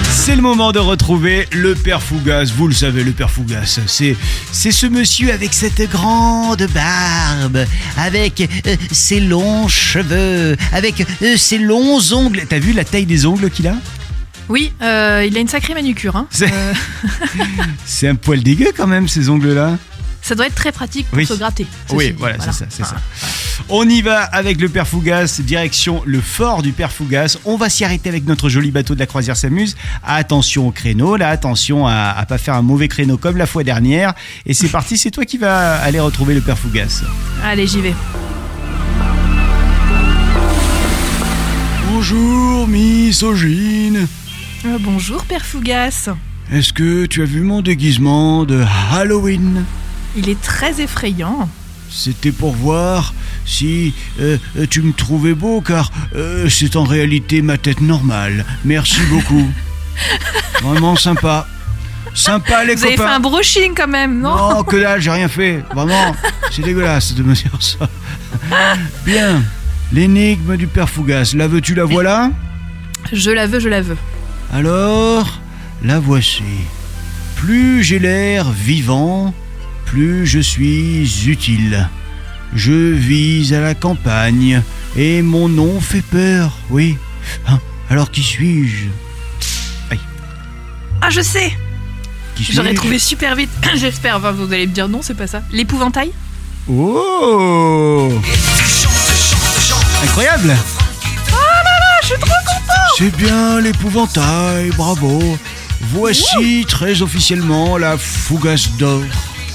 [0.10, 2.52] C'est le moment de retrouver le père Fougas.
[2.54, 4.18] Vous le savez, le père Fougas, c'est
[4.52, 11.58] c'est ce monsieur avec cette grande barbe, avec euh, ses longs cheveux, avec euh, ses
[11.58, 12.44] longs ongles.
[12.50, 13.78] T'as vu la taille des ongles qu'il a?
[14.50, 16.16] Oui, euh, il a une sacrée manucure.
[16.16, 16.28] Hein.
[16.30, 16.74] C'est- Euh,
[17.86, 19.78] C'est un poil dégueu quand même ces ongles-là.
[20.22, 21.26] ça doit être très pratique pour Oui.
[21.26, 21.66] se gratter.
[21.86, 23.00] ceci Oui, voilà, c'est ça, c'est Voilà.
[23.70, 27.38] On y va avec le père Fougas, direction le fort du père Fougas.
[27.46, 29.76] On va s'y arrêter avec notre joli bateau de la croisière s'amuse.
[30.04, 33.64] Attention au créneau, là, attention à, à pas faire un mauvais créneau comme la fois
[33.64, 34.14] dernière.
[34.46, 37.02] Et c'est parti, c'est toi qui vas aller retrouver le père Fougas.
[37.44, 37.94] Allez, j'y vais.
[41.92, 44.08] Bonjour, misogyne.
[44.66, 46.10] Euh, bonjour, Père Fougas.
[46.52, 49.64] Est-ce que tu as vu mon déguisement de Halloween?
[50.16, 51.50] Il est très effrayant.
[51.90, 53.14] C'était pour voir
[53.46, 58.44] si euh, euh, tu me trouvais beau, car euh, c'est en réalité ma tête normale.
[58.64, 59.48] Merci beaucoup.
[60.64, 61.48] Vraiment sympa.
[62.16, 64.36] Sympa les Vous avez fait un brushing quand même, non?
[64.36, 65.64] Non, que dalle, j'ai rien fait.
[65.74, 66.16] Vraiment,
[66.50, 67.90] c'est dégueulasse de me dire ça.
[69.06, 69.44] Bien.
[69.92, 72.32] L'énigme du père Fougas, la veux-tu, la voilà?
[73.12, 73.98] Je la veux, je la veux.
[74.54, 75.40] Alors,
[75.84, 76.44] la voici.
[77.36, 79.34] Plus j'ai l'air vivant,
[79.86, 81.90] plus je suis utile.
[82.54, 84.62] Je vis à la campagne
[84.96, 86.98] et mon nom fait peur, oui.
[87.48, 88.86] Hein, alors qui suis-je?
[91.02, 91.52] Ah, je sais
[92.36, 93.52] Qui J'aurais trouvé super vite.
[93.76, 94.18] J'espère.
[94.18, 95.44] Enfin, vous allez me dire non, c'est pas ça.
[95.52, 96.12] L'épouvantail?
[96.68, 98.12] Oh
[100.04, 100.56] Incroyable
[102.02, 102.45] Je suis trop
[102.98, 105.38] C'est bien l'épouvantail, bravo.
[105.92, 109.02] Voici très officiellement la Fougasse d'or.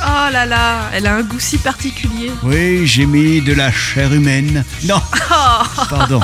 [0.03, 2.31] Oh là là, elle a un goût si particulier.
[2.43, 4.65] Oui, j'ai mis de la chair humaine.
[4.85, 5.01] Non,
[5.31, 6.21] Oh, pardon.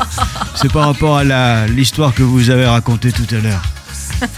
[0.54, 3.62] C'est par rapport à la l'histoire que vous avez racontée tout à l'heure.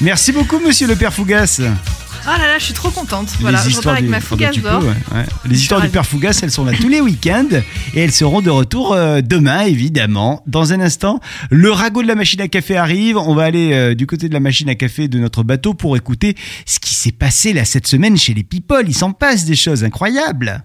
[0.00, 1.60] Merci beaucoup, monsieur le père Fougas.
[2.28, 3.28] Ah là là, je suis trop contente.
[3.40, 4.82] Voilà, je repars avec ma fougasse d'or.
[4.82, 5.26] ouais, ouais.
[5.44, 7.46] Les histoires du père Fougas, elles sont là tous les week-ends
[7.94, 10.42] et elles seront de retour euh, demain, évidemment.
[10.46, 13.16] Dans un instant, le ragot de la machine à café arrive.
[13.16, 15.96] On va aller euh, du côté de la machine à café de notre bateau pour
[15.96, 16.34] écouter
[16.64, 18.84] ce qui s'est passé là cette semaine chez les people.
[18.88, 20.64] Il s'en passe des choses incroyables.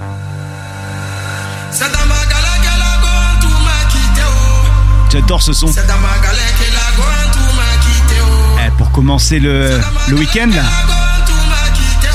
[0.00, 0.04] Oh.
[5.12, 5.66] J'adore ce son.
[8.78, 10.62] Pour commencer le, le week-end là.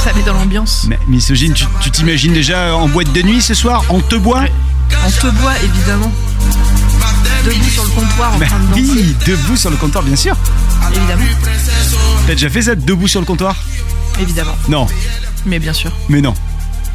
[0.03, 0.85] Ça met dans l'ambiance.
[0.87, 3.83] Mais misogyne, tu tu t'imagines déjà en boîte de nuit ce soir?
[3.89, 4.45] On te boit
[5.05, 6.11] On te boit, évidemment.
[7.45, 8.81] Debout sur le comptoir en Bah train de danser.
[8.91, 10.35] oui, debout sur le comptoir, bien sûr.
[10.95, 11.23] Évidemment.
[12.25, 13.55] T'as déjà fait ça, debout sur le comptoir?
[14.19, 14.55] Évidemment.
[14.69, 14.87] Non,
[15.45, 15.91] Mais bien sûr.
[16.09, 16.33] mais non.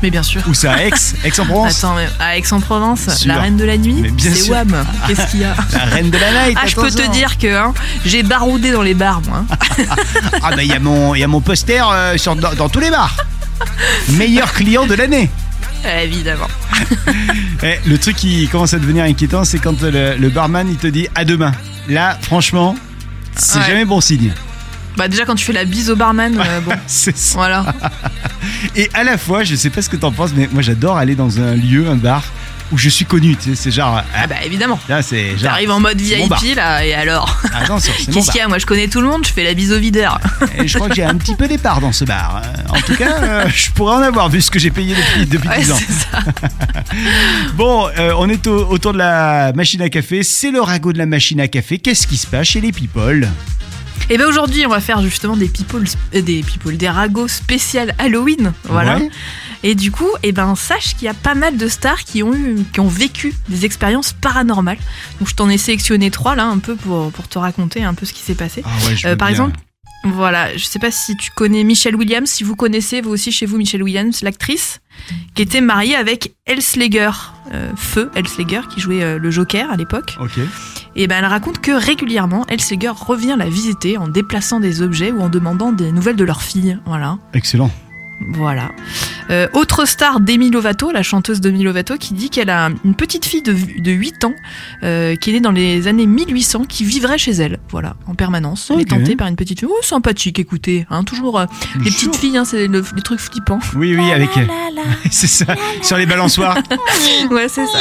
[0.02, 0.42] Mais bien sûr.
[0.48, 0.90] Où ça, à Aix
[1.24, 4.50] Aix-en-Provence Attends, mais à Aix-en-Provence, la reine de la nuit, c'est.
[4.50, 4.84] Wham.
[5.06, 7.46] Qu'est-ce qu'il y a La reine de la night Ah, je peux te dire que
[7.54, 7.72] hein,
[8.04, 9.44] j'ai baroudé dans les bars, moi.
[10.42, 12.68] Ah bah il y, a mon- il y a mon poster euh, sur, dans, dans
[12.68, 13.16] tous les bars.
[14.10, 15.30] Meilleur client de l'année.
[16.02, 16.48] Évidemment.
[17.62, 20.86] Eh, le truc qui commence à devenir inquiétant, c'est quand le, le barman il te
[20.88, 21.52] dit à demain.
[21.88, 22.76] Là, franchement,
[23.36, 23.66] c'est Ouais.
[23.66, 24.32] jamais bon signe.
[24.96, 27.34] Bah déjà quand tu fais la bise au barman, euh, bon, C'est ça.
[27.38, 27.64] voilà.
[28.76, 31.14] Et à la fois, je sais pas ce que t'en penses, mais moi j'adore aller
[31.14, 32.22] dans un lieu, un bar
[32.72, 33.36] où je suis connu.
[33.36, 33.96] Tu sais, c'est genre.
[33.98, 34.78] ah, Ah bah évidemment.
[34.88, 35.50] là, c'est genre.
[35.50, 36.00] T'arrives en mode.
[36.00, 38.32] VIP là, et alors Attention, c'est Qu'est-ce bar.
[38.32, 40.18] qu'il y a Moi je connais tout le monde, je fais la bise au videur.
[40.58, 42.42] Et je crois que j'ai un petit peu des parts dans ce bar.
[42.44, 45.26] Euh, En tout cas, euh, je pourrais en avoir vu ce que j'ai payé depuis,
[45.26, 45.78] depuis Ouais, 10 ans.
[45.78, 46.18] c'est ça.
[47.54, 50.22] Bon, euh, on est au- autour de la machine à café.
[50.22, 51.78] C'est le ragot de la machine à café.
[51.78, 53.28] Qu'est-ce qui se passe chez les people?
[54.10, 57.94] Et ben aujourd'hui, on va faire justement des people, euh, des people, des ragots spécial
[57.98, 58.96] Halloween, voilà.
[58.98, 59.10] Ouais.
[59.62, 62.34] Et du coup, et ben sache qu'il y a pas mal de stars qui ont
[62.34, 64.78] eu, qui ont vécu des expériences paranormales.
[65.20, 68.04] Donc je t'en ai sélectionné trois là, un peu pour pour te raconter un peu
[68.04, 68.62] ce qui s'est passé.
[68.66, 69.36] Ah ouais, je Euh, par bien.
[69.36, 69.56] exemple,
[70.04, 73.46] voilà, je sais pas si tu connais Michelle Williams, si vous connaissez vous aussi chez
[73.46, 74.80] vous Michelle Williams, l'actrice,
[75.36, 77.12] qui était mariée avec Elsleger,
[77.54, 80.16] euh, Feu Elsleger, qui jouait euh, le Joker à l'époque.
[80.20, 80.40] Ok.
[80.94, 85.20] Et ben elle raconte que régulièrement, Elsleger revient la visiter en déplaçant des objets ou
[85.20, 86.78] en demandant des nouvelles de leur fille.
[86.84, 87.18] Voilà.
[87.32, 87.70] Excellent.
[88.28, 88.70] Voilà.
[89.30, 93.24] Euh, autre star Demi Lovato, la chanteuse Demi Lovato, qui dit qu'elle a une petite
[93.24, 94.34] fille de, de 8 ans
[94.82, 98.70] euh, qui est née dans les années 1800 qui vivrait chez elle, voilà, en permanence.
[98.72, 99.68] Elle est tentée par une petite fille.
[99.70, 101.46] Oh, sympathique, écoutez, hein, toujours euh,
[101.84, 103.60] les petites filles, hein, c'est le- les trucs flippants.
[103.76, 104.36] Oui, oui, avec.
[104.36, 104.46] euh,
[105.10, 105.54] c'est ça.
[105.82, 106.58] Sur les balançoires.
[107.30, 107.78] Ouais, c'est ça.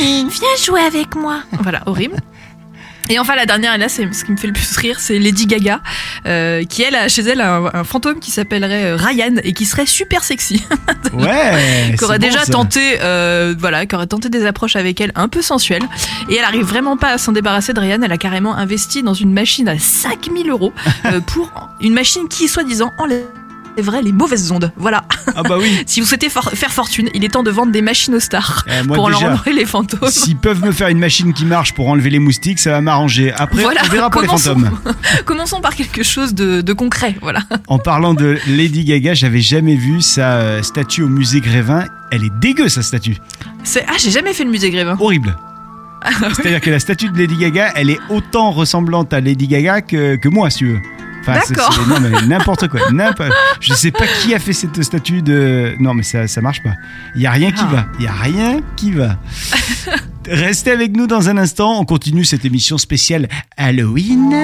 [0.00, 1.40] Viens jouer avec moi.
[1.60, 2.16] Voilà, horrible.
[3.10, 5.18] Et enfin, la dernière, et là, c'est ce qui me fait le plus rire, c'est
[5.18, 5.80] Lady Gaga,
[6.26, 9.64] euh, qui elle a chez elle un, un fantôme qui s'appellerait euh, Ryan et qui
[9.64, 10.62] serait super sexy.
[11.12, 11.94] Ouais.
[11.96, 15.28] qui aurait bon, déjà tenté, euh, voilà, qui aurait tenté des approches avec elle un
[15.28, 15.82] peu sensuelles.
[16.28, 18.00] Et elle arrive vraiment pas à s'en débarrasser de Ryan.
[18.02, 20.72] Elle a carrément investi dans une machine à 5000 euros
[21.06, 22.92] euh, pour une machine qui, soi-disant,
[23.78, 24.72] enlèverait les mauvaises ondes.
[24.76, 25.04] Voilà.
[25.36, 25.70] Ah bah oui.
[25.86, 28.64] Si vous souhaitez for- faire fortune, il est temps de vendre des machines aux stars
[28.66, 30.10] Eh, moi, pour déjà, enlever les fantômes.
[30.10, 33.32] S'ils peuvent me faire une machine qui marche pour enlever les moustiques, ça va m'arranger.
[33.32, 34.70] Après, Voilà, on verra pour les fantômes.
[35.24, 37.16] Commençons par quelque chose de, de concret.
[37.22, 37.40] Voilà.
[37.68, 41.84] En parlant de Lady Gaga, j'avais jamais vu sa euh, statue au musée Grévin.
[42.10, 43.18] Elle est dégueu, sa statue.
[43.62, 44.96] C'est ah, j'ai jamais fait le musée Grévin.
[44.98, 45.36] Horrible.
[46.34, 50.16] C'est-à-dire que la statue de Lady Gaga, elle est autant ressemblante à Lady Gaga que,
[50.16, 50.78] que moi, si tu veux.
[51.20, 51.72] Enfin, D'accord.
[51.72, 52.80] c'est- Non, mais n'importe quoi.
[52.92, 55.74] n'importe- Je sais pas qui a fait cette statue de.
[55.80, 56.74] Non, mais ça, ça marche pas.
[57.14, 57.72] Il y a rien qui Ah.
[57.72, 57.86] va.
[57.98, 59.16] Il y a rien qui va.
[60.30, 61.80] Restez avec nous dans un instant.
[61.80, 64.34] On continue cette émission spéciale Halloween.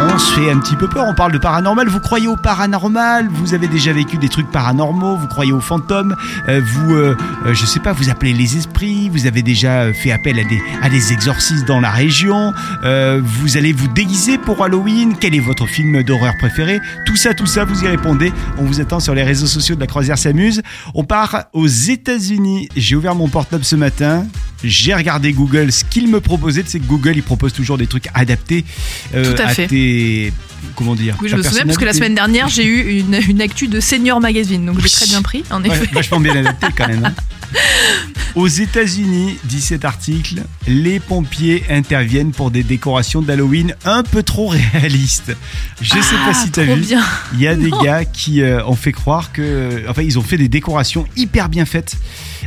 [0.00, 1.04] On se fait un petit peu peur.
[1.08, 1.88] On parle de paranormal.
[1.88, 3.28] Vous croyez au paranormal?
[3.30, 5.16] Vous avez déjà vécu des trucs paranormaux?
[5.16, 6.16] Vous croyez aux fantômes?
[6.48, 7.16] Euh, Vous, euh,
[7.46, 9.08] euh, je sais pas, vous appelez les esprits?
[9.10, 12.52] Vous avez déjà fait appel à des, à des exorcistes dans la région?
[12.84, 15.14] Euh, Vous allez vous déguiser pour Halloween?
[15.20, 16.80] Quel est votre film d'horreur préféré?
[17.06, 18.32] Tout ça, tout ça, vous y répondez.
[18.58, 20.62] On vous attend sur les réseaux sociaux de la Croisière s'amuse.
[20.94, 22.68] On part aux États-Unis.
[22.74, 24.26] J'ai ouvert mon portable ce matin.
[24.62, 25.70] J'ai regardé Google.
[25.72, 28.64] Ce qu'il me proposait, c'est que Google, il propose toujours des trucs adaptés
[29.14, 29.66] euh, Tout à fait.
[29.68, 30.32] tes.
[30.76, 33.40] Comment dire Oui, je me souviens parce que la semaine dernière, j'ai eu une, une
[33.40, 35.88] actu de Senior Magazine, donc j'ai très bien pris, en Ouais, effet.
[35.92, 37.04] vachement bien adapté quand même.
[37.04, 37.14] hein.
[38.36, 44.48] Aux États-Unis, dit cet article, les pompiers interviennent pour des décorations d'Halloween un peu trop
[44.48, 45.34] réalistes.
[45.80, 46.76] Je sais pas Ah, si t'as vu.
[46.80, 47.02] bien.
[47.34, 49.82] Il y a des gars qui euh, ont fait croire que.
[49.88, 51.96] Enfin, ils ont fait des décorations hyper bien faites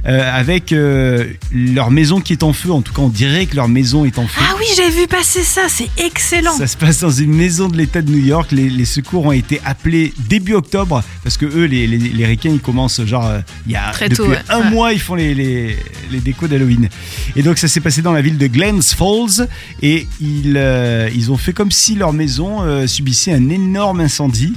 [0.06, 2.71] euh, avec euh, leur maison qui est en feu.
[2.71, 4.41] En tout cas, on dirait que leur maison est en feu.
[4.43, 6.58] Ah oui, j'ai vu passer ça, c'est excellent.
[6.58, 8.51] Ça se passe dans une maison de l'État de New York.
[8.51, 12.49] Les, les secours ont été appelés début octobre parce que eux, les, les, les ricains,
[12.51, 14.39] ils commencent genre euh, il y a Très depuis tôt, ouais.
[14.49, 14.69] un Ouais.
[14.69, 15.75] mois, ils font les, les,
[16.19, 16.89] décos d'Halloween.
[17.36, 19.47] Et donc ça s'est passé dans la ville de Glens Falls
[19.82, 20.62] et ils,
[21.15, 24.53] ils ont fait comme si leur maison subissait un énorme incendie.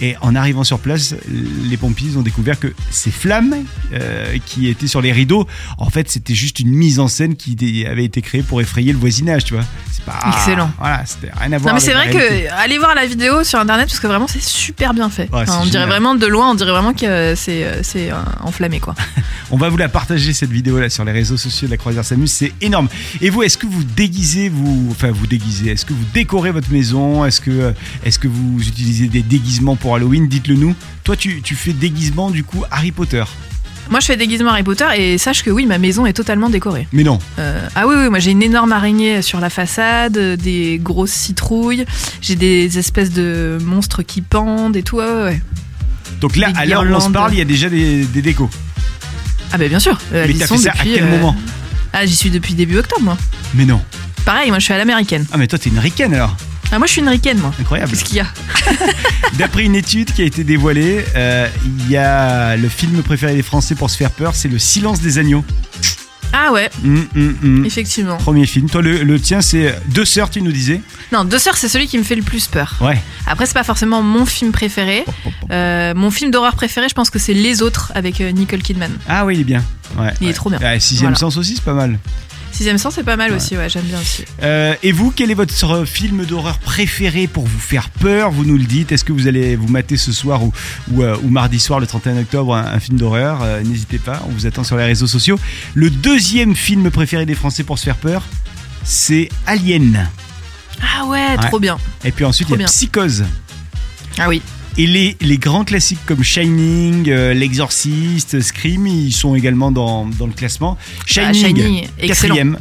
[0.00, 3.54] Et en arrivant sur place, les pompiers ont découvert que ces flammes
[3.92, 5.46] euh, qui étaient sur les rideaux,
[5.78, 8.98] en fait, c'était juste une mise en scène qui avait été créée pour effrayer le
[8.98, 9.64] voisinage, tu vois.
[9.90, 10.70] C'est pas Excellent.
[10.78, 11.74] Voilà, c'était rien à voir.
[11.74, 14.42] Non mais c'est vrai que allez voir la vidéo sur internet parce que vraiment c'est
[14.42, 15.28] super bien fait.
[15.32, 18.22] Ouais, c'est Enfin, on dirait vraiment de loin, on dirait vraiment que c'est euh, euh,
[18.42, 18.94] enflammé quoi.
[19.50, 22.04] On va vous la partager cette vidéo là sur les réseaux sociaux de la Croisière
[22.04, 22.86] s'amuse, c'est énorme.
[23.22, 26.70] Et vous, est-ce que vous déguisez, vous, enfin vous déguisez, est-ce que vous décorez votre
[26.70, 27.72] maison, est-ce que,
[28.04, 30.74] est-ce que vous utilisez des déguisements pour Halloween Dites-le nous.
[31.04, 33.24] Toi, tu, tu fais déguisement du coup Harry Potter.
[33.90, 36.86] Moi je fais déguisement Harry Potter et sache que oui ma maison est totalement décorée.
[36.92, 37.18] Mais non.
[37.38, 41.86] Euh, ah oui, oui, moi j'ai une énorme araignée sur la façade, des grosses citrouilles,
[42.20, 44.96] j'ai des espèces de monstres qui pendent et tout.
[44.98, 45.42] ouais, ouais, ouais.
[46.20, 48.20] Donc là, Des à l'heure où on se parle, il y a déjà des, des
[48.20, 48.50] décos.
[49.52, 49.98] Ah bah bien sûr.
[50.12, 51.34] euh, Mais t'as fait ça à quel euh, moment
[51.94, 53.16] Ah j'y suis depuis début octobre moi.
[53.54, 53.80] Mais non.
[54.26, 55.24] Pareil, moi je suis à l'américaine.
[55.32, 56.36] Ah mais toi, t'es une ricaine alors.
[56.70, 57.52] Ah moi je suis une ricaine moi.
[57.58, 57.90] Incroyable.
[57.90, 58.26] Qu'est-ce qu'il y a
[59.38, 63.42] D'après une étude qui a été dévoilée, euh, il y a le film préféré des
[63.42, 65.44] Français pour se faire peur, c'est Le Silence des agneaux.
[66.30, 67.64] Ah ouais, Hum, hum, hum.
[67.64, 68.18] effectivement.
[68.18, 68.68] Premier film.
[68.68, 71.86] Toi, le, le tien, c'est Deux sœurs, tu nous disais Non, Deux sœurs c'est celui
[71.86, 72.74] qui me fait le plus peur.
[72.82, 73.00] Ouais.
[73.26, 75.04] Après c'est pas forcément mon film préféré.
[75.50, 78.92] Euh, mon film d'horreur préféré je pense que c'est Les Autres avec euh, Nicole Kidman.
[79.08, 79.64] Ah oui, il est bien.
[79.98, 80.34] Ouais, Il est ouais.
[80.34, 80.58] trop bien.
[80.62, 81.16] Ah, sixième Voilà.
[81.18, 81.98] sens aussi, c'est pas mal.
[82.58, 84.24] Sixième sens c'est pas mal aussi, ouais j'aime bien aussi.
[84.42, 88.32] Euh, et vous, quel est votre film d'horreur préféré pour vous faire peur?
[88.32, 88.90] Vous nous le dites.
[88.90, 90.52] Est-ce que vous allez vous mater ce soir ou,
[90.90, 93.42] ou, euh, ou mardi soir, le 31 octobre, un, un film d'horreur?
[93.44, 95.38] Euh, N'hésitez pas, on vous attend sur les réseaux sociaux.
[95.74, 98.24] Le deuxième film préféré des Français pour se faire peur,
[98.82, 100.08] c'est Alien.
[100.82, 101.78] Ah ouais, trop bien.
[102.04, 102.66] Et puis ensuite, il y a bien.
[102.66, 103.24] Psychose.
[104.18, 104.42] Ah oui.
[104.78, 110.26] Et les, les grands classiques comme Shining, euh, L'Exorciste, Scream, ils sont également dans, dans
[110.26, 110.78] le classement.
[110.80, 112.08] Ah, Shining, Shining, excellent.
[112.08, 112.58] quatrième.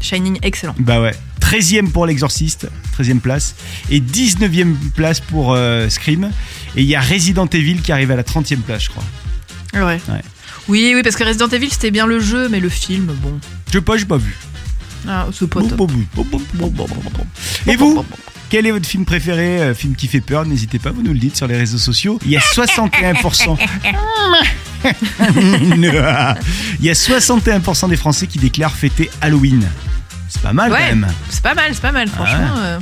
[0.00, 0.74] Shining excellent.
[0.78, 1.12] Bah ouais.
[1.42, 2.68] 13e pour l'Exorciste,
[2.98, 3.54] 13e place.
[3.90, 6.30] Et 19e place pour euh, Scream.
[6.76, 9.04] Et il y a Resident Evil qui arrive à la 30e place, je crois.
[9.74, 10.00] Ouais.
[10.08, 10.22] Ouais.
[10.68, 13.38] Oui, oui, parce que Resident Evil c'était bien le jeu, mais le film, bon.
[13.66, 14.34] Je sais pas, j'ai pas vu.
[15.06, 15.90] Ah, c'est pas top.
[17.66, 18.04] Et vous
[18.50, 20.44] quel est votre film préféré, euh, film qui fait peur?
[20.44, 22.18] N'hésitez pas, vous nous le dites sur les réseaux sociaux.
[22.24, 23.56] Il y a 61%.
[26.80, 29.66] Il y a 61% des Français qui déclarent fêter Halloween.
[30.28, 31.06] C'est pas mal quand Ouais, même.
[31.28, 32.56] c'est pas mal, c'est pas mal, franchement.
[32.58, 32.78] euh,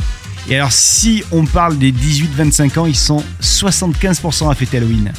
[0.49, 5.13] Et alors, si on parle des 18-25 ans, ils sont 75% à fêter Halloween.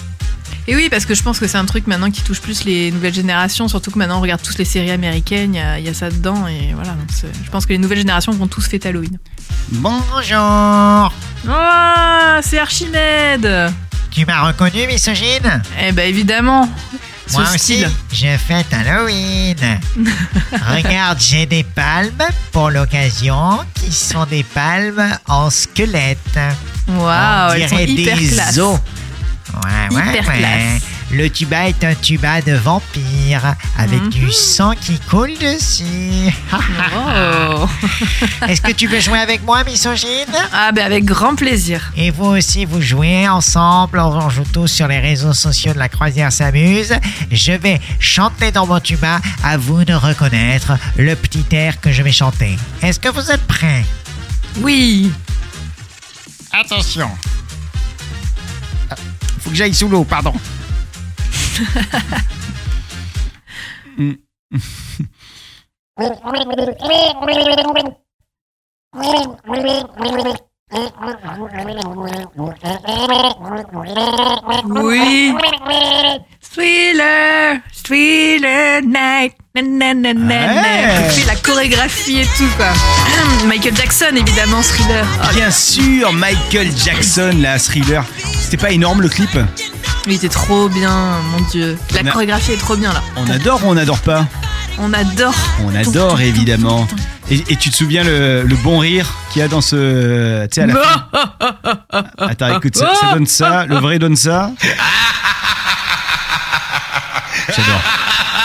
[0.72, 2.92] Et oui, parce que je pense que c'est un truc maintenant qui touche plus les
[2.92, 5.86] nouvelles générations, surtout que maintenant on regarde tous les séries américaines, il y a- il
[5.86, 6.92] y, a ça dedans, et voilà.
[6.92, 7.08] donc
[7.44, 9.18] je pense que les nouvelles générations vont tous fêter Halloween.
[9.72, 11.12] Bonjour
[11.48, 13.74] Oh, c'est Archimède
[14.12, 15.64] Tu m'as reconnu, misogyne?
[15.82, 16.70] Eh ben évidemment
[17.34, 17.88] Moi style.
[17.88, 19.56] aussi, je fête Halloween.
[20.70, 22.12] Regarde, j'ai des palmes
[22.52, 26.40] pour l'occasion qui sont des palmes en squelette.
[26.88, 28.58] Waouh, On elles sont hyper des classe.
[28.60, 28.80] os.
[29.64, 30.38] Ouais, ouais, Hyper ouais.
[30.40, 30.82] classe.
[31.12, 34.10] Le tuba est un tuba de vampire avec Mhm.
[34.10, 36.32] du sang qui coule dessus.
[36.54, 37.68] Oh.
[38.48, 40.28] Est-ce que tu veux jouer avec moi, misogyne?
[40.54, 41.92] Ah ben avec grand plaisir.
[41.98, 45.90] Et vous aussi, vous jouez ensemble, on joue tous sur les réseaux sociaux de la
[45.90, 46.94] croisière s'amuse.
[47.32, 52.04] Je vais chanter dans mon tuba, à vous de reconnaître le petit air que je
[52.04, 52.56] vais chanter.
[52.84, 53.84] Est-ce que vous êtes prêts?
[54.58, 55.12] Oui.
[56.52, 57.10] Attention.
[59.50, 60.32] Faut j'aille sous l'eau, pardon.
[63.98, 64.14] Oui.
[78.84, 79.34] Night.
[79.64, 81.08] Ouais.
[81.14, 82.68] puis la chorégraphie et tout quoi.
[83.48, 85.06] Michael Jackson évidemment, thriller.
[85.24, 88.04] Oh, Bien sûr, Michael Jackson, la thriller.
[88.42, 89.38] C'était pas énorme le clip
[90.08, 91.78] il était trop bien, mon dieu.
[91.94, 93.04] La a- chorégraphie est trop bien là.
[93.18, 94.26] On adore ou on adore pas
[94.80, 95.36] On adore.
[95.66, 96.88] On adore évidemment.
[97.30, 100.46] Et, et tu te souviens le, le bon rire qu'il y a dans ce.
[100.48, 102.04] Tu sais, à la fin.
[102.18, 103.66] Attends, écoute, ça, ça donne ça.
[103.68, 104.52] Le vrai donne ça.
[107.56, 107.82] J'adore.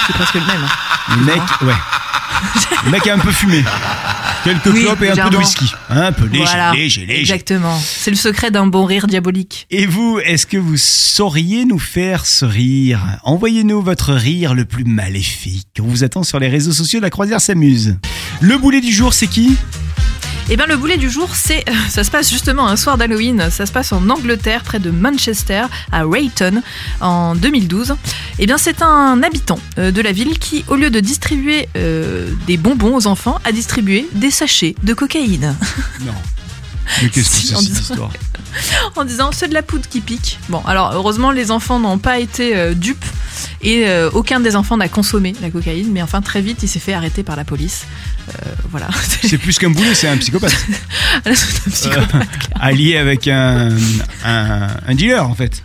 [0.07, 0.65] C'est presque le même.
[0.65, 0.69] hein.
[1.11, 1.75] Le mec, ouais.
[2.85, 3.63] Le mec a un peu fumé.
[4.43, 5.73] Quelques Oui, clopes et un peu de whisky.
[5.89, 7.21] Un peu léger, Voilà, léger, léger.
[7.21, 7.79] Exactement.
[7.83, 9.67] C'est le secret d'un bon rire diabolique.
[9.71, 13.01] Et vous, est-ce que vous sauriez nous faire ce rire?
[13.23, 15.69] Envoyez-nous votre rire le plus maléfique.
[15.81, 17.97] On vous attend sur les réseaux sociaux de la croisière s'amuse.
[18.41, 19.57] Le boulet du jour, c'est qui?
[20.51, 23.49] Eh bien, le boulet du jour, c'est, ça se passe justement un soir d'Halloween.
[23.51, 26.63] Ça se passe en Angleterre, près de Manchester, à Rayton,
[27.01, 27.97] en 2012.
[28.39, 32.31] Eh bien, c'est un habitant euh, de la ville qui, au lieu de distribuer euh,
[32.47, 35.57] des bonbons aux enfants, a distribué des sachets de cocaïne.
[36.05, 36.13] Non.
[37.03, 38.11] Mais qu'est-ce que c'est en cette disant- histoire
[38.97, 40.39] en disant c'est de la poudre qui pique.
[40.49, 43.05] Bon, alors heureusement les enfants n'ont pas été euh, dupes
[43.63, 46.79] et euh, aucun des enfants n'a consommé la cocaïne, mais enfin très vite il s'est
[46.79, 47.85] fait arrêter par la police.
[48.29, 48.89] Euh, voilà.
[49.23, 50.55] C'est plus qu'un boulet, c'est un psychopathe.
[51.25, 52.29] C'est un psychopathe.
[52.59, 53.71] Allié avec un,
[54.25, 55.63] un, un dealer, en fait.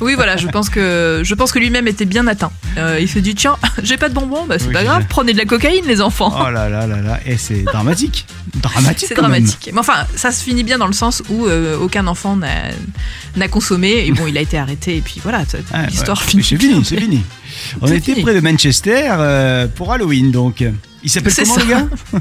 [0.00, 2.52] Oui, voilà, je pense que je pense que lui-même était bien atteint.
[2.78, 5.32] Euh, il s'est dit tiens, j'ai pas de bonbons, bah c'est Oui, pas grave, prenez
[5.32, 6.32] de la cocaïne les enfants.
[6.38, 7.20] Oh là là là là.
[7.26, 8.26] Et c'est dramatique.
[8.56, 9.08] Dramatique.
[9.08, 9.30] C'est même.
[9.30, 9.70] dramatique.
[9.72, 14.06] Mais enfin, ça se finit bien dans le sens où euh, aucun enfant n'a consommé
[14.06, 15.42] et bon, il a été arrêté et puis voilà,
[15.72, 16.24] Ah, l'histoire ouais.
[16.24, 16.42] finit.
[16.44, 17.24] C'est fini, c'est fini.
[17.80, 18.22] On était fini.
[18.22, 20.64] près de Manchester euh, pour Halloween, donc.
[21.02, 21.60] Il s'appelle comment ça.
[21.62, 21.86] le gars?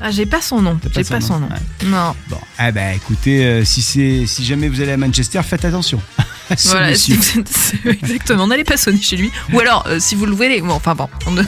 [0.00, 0.76] Ah, j'ai pas son nom.
[0.76, 1.48] Pas J'ai son pas nom, son nom.
[1.48, 1.86] ouais.
[1.86, 2.14] Non.
[2.28, 6.00] Bon, eh ben écoutez, euh, si c'est si jamais vous allez à Manchester, faites attention.
[6.66, 6.90] Voilà,
[7.86, 8.46] exactement.
[8.46, 9.30] N'allez pas sonner chez lui.
[9.54, 11.42] Ou alors, euh, si vous le voulez, bon, enfin bon, on ne,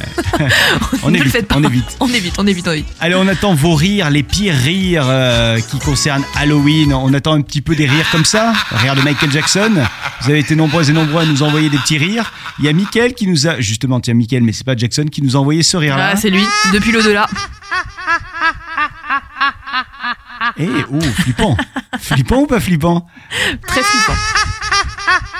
[1.02, 1.56] On ne le faites pas.
[1.58, 1.84] on évite.
[2.00, 2.86] On évite, on évite, on évite.
[3.00, 6.94] Allez, on attend vos rires, les pires rires euh, qui concernent Halloween.
[6.94, 9.72] On attend un petit peu des rires comme ça, rires de Michael Jackson.
[10.22, 12.32] Vous avez été nombreux et nombreux à nous envoyer des petits rires.
[12.58, 15.20] Il y a Mickaël qui nous a, justement, tiens Mickaël, mais c'est pas Jackson qui
[15.20, 16.12] nous a envoyé ce rire-là.
[16.14, 17.26] Ah, c'est lui, depuis l'au-delà.
[20.58, 21.56] Eh, oh, flippant.
[21.98, 23.06] flippant ou pas flippant
[23.66, 24.18] Très flippant.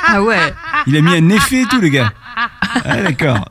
[0.08, 0.54] Ah ouais.
[0.86, 2.12] Il a mis un effet et tout, le gars.
[2.84, 3.48] Ah, d'accord.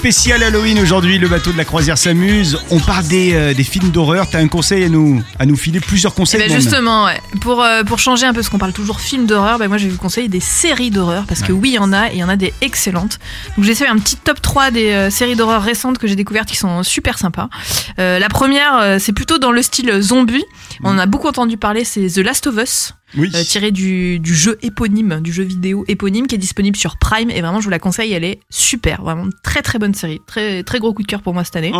[0.00, 2.58] Spécial Halloween aujourd'hui, le bateau de la croisière s'amuse.
[2.70, 4.28] On parle des, euh, des films d'horreur.
[4.30, 6.38] T'as un conseil à nous, à nous filer plusieurs Eh conseils.
[6.40, 6.60] ben même.
[6.60, 7.18] justement, ouais.
[7.40, 9.84] pour, euh, pour changer un peu, parce qu'on parle toujours film d'horreur, ben moi je
[9.86, 11.58] vais vous conseiller des séries d'horreur, parce que Ouais.
[11.60, 13.18] oui, il y en a, et il y en a des excellentes.
[13.56, 16.48] Donc j'ai fait un petit top 3 des euh, séries d'horreur récentes que j'ai découvertes
[16.50, 17.48] qui sont super sympas.
[17.96, 20.44] La première, c'est plutôt dans le style zombie.
[20.82, 22.92] On en a beaucoup entendu parler, c'est The Last of Us.
[23.16, 23.30] Oui.
[23.34, 27.30] euh, tiré du, du jeu éponyme, du jeu vidéo éponyme qui est disponible sur Prime
[27.30, 30.62] et vraiment je vous la conseille, elle est super, vraiment très très bonne série, très
[30.64, 31.72] très gros coup de cœur pour moi cette année.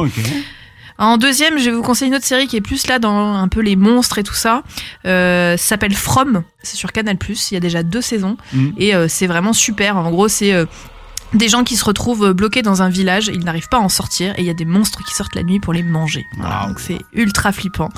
[0.98, 3.48] En deuxième, je vais vous conseiller une autre série qui est plus là dans un
[3.48, 4.62] peu les monstres et tout ça.
[5.04, 7.18] Euh, ça s'appelle From, c'est sur Canal+.
[7.28, 8.72] Il y a déjà deux saisons Mhm.
[8.78, 9.98] et euh, c'est vraiment super.
[9.98, 10.54] En gros, c'est
[11.36, 14.32] des gens qui se retrouvent bloqués dans un village, ils n'arrivent pas à en sortir
[14.36, 16.26] et il y a des monstres qui sortent la nuit pour les manger.
[16.36, 16.68] Voilà, Wow.
[16.68, 17.90] donc c'est ultra flippant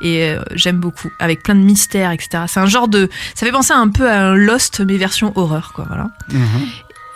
[0.00, 2.44] et euh, j'aime beaucoup avec plein de mystères, etc.
[2.48, 5.72] C'est un genre de, ça fait penser un peu à un Lost mais version horreur,
[5.74, 5.84] quoi.
[5.88, 6.08] Voilà.
[6.30, 6.66] Mhm.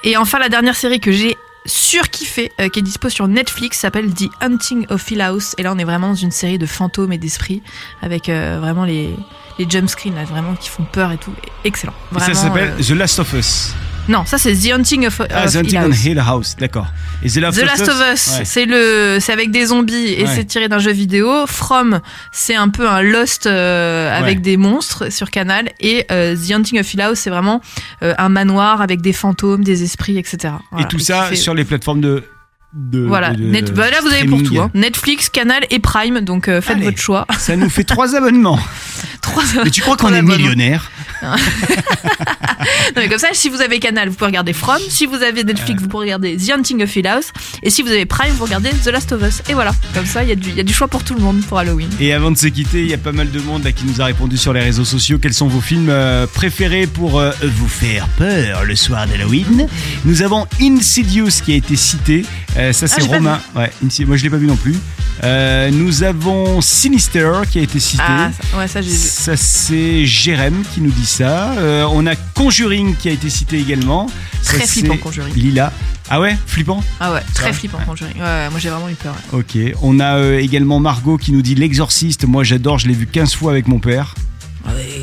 [0.04, 4.12] Et enfin, la dernière série que j'ai surkiffée, euh, qui est dispo sur Netflix, s'appelle
[4.14, 5.54] The Hunting of Hill House.
[5.58, 7.60] Et là, on est vraiment dans une série de fantômes et d'esprits,
[8.02, 9.16] avec euh, vraiment les,
[9.58, 11.32] les jump screens, là, vraiment, qui font peur et tout.
[11.64, 11.94] Excellent.
[12.14, 13.74] Et ça s'appelle euh, The Last of Us.
[14.08, 16.04] Non, ça, c'est The Hunting of, Ah, of The Hill Hunting on House.
[16.04, 16.86] Hill House, d'accord.
[17.22, 18.44] Et The Last, The Last of Us, Ouais.
[18.44, 20.30] c'est le, c'est avec des zombies et Ouais.
[20.34, 21.46] c'est tiré d'un jeu vidéo.
[21.46, 22.00] From,
[22.32, 24.42] c'est un peu un Lost euh, avec Ouais.
[24.42, 25.70] des monstres sur Canal.
[25.80, 27.60] Et euh, The Hunting of Hill House, c'est vraiment
[28.02, 30.54] euh, un manoir avec des fantômes, des esprits, etc.
[30.70, 30.86] Voilà.
[30.86, 32.22] Et tout ça fait- sur les plateformes de.
[32.76, 34.60] De Voilà, de- de Net- bah là vous avez pour tout.
[34.60, 34.70] hein.
[34.74, 36.84] Netflix, Canal et Prime, donc euh, faites Allez.
[36.86, 37.26] votre choix.
[37.38, 38.58] Ça nous fait trois abonnements.
[39.22, 40.90] Trois- Mais tu crois qu'on est millionnaire
[41.22, 44.78] Non, mais comme ça, si vous avez Canal, vous pouvez regarder From.
[44.88, 47.26] Si vous avez Netflix, vous pouvez regarder The Hunting of Hill House.
[47.62, 49.42] Et si vous avez Prime, vous regardez The Last of Us.
[49.48, 51.14] Et voilà, comme ça, il y, a du- il y a du choix pour tout
[51.14, 51.88] le monde pour Halloween.
[52.00, 54.00] Et avant de se quitter, il y a pas mal de monde là, qui nous
[54.00, 55.18] a répondu sur les réseaux sociaux.
[55.20, 59.66] Quels sont vos films euh, préférés pour euh, vous faire peur le soir d'Halloween?
[60.04, 62.24] Nous avons Insidious qui a été cité.
[62.56, 63.40] Euh, ça, c'est j'ai pas Romain.
[63.54, 63.70] Ouais,
[64.06, 64.74] Moi, je l'ai pas vu non plus.
[65.24, 68.02] Euh, nous avons Sinister qui a été cité.
[68.06, 68.96] Ah, ça- ouais, ça j'ai vu.
[68.96, 71.52] Ça, c'est Jérém qui nous dit ça.
[71.52, 74.08] Euh, on a Conjuring qui a été cité également.
[74.42, 75.34] Ça, Très c'est flippant, Conjuring.
[75.34, 75.72] Lila.
[76.08, 78.14] Ah ouais, flippant Ah ouais, très flippant Conjuring.
[78.20, 79.14] Ouais, moi j'ai vraiment eu peur.
[79.32, 79.56] Ok.
[79.82, 82.26] On a euh, également Margot qui nous dit L'Exorciste.
[82.26, 84.14] Moi, j'adore, je l'ai vu 15 fois avec mon père.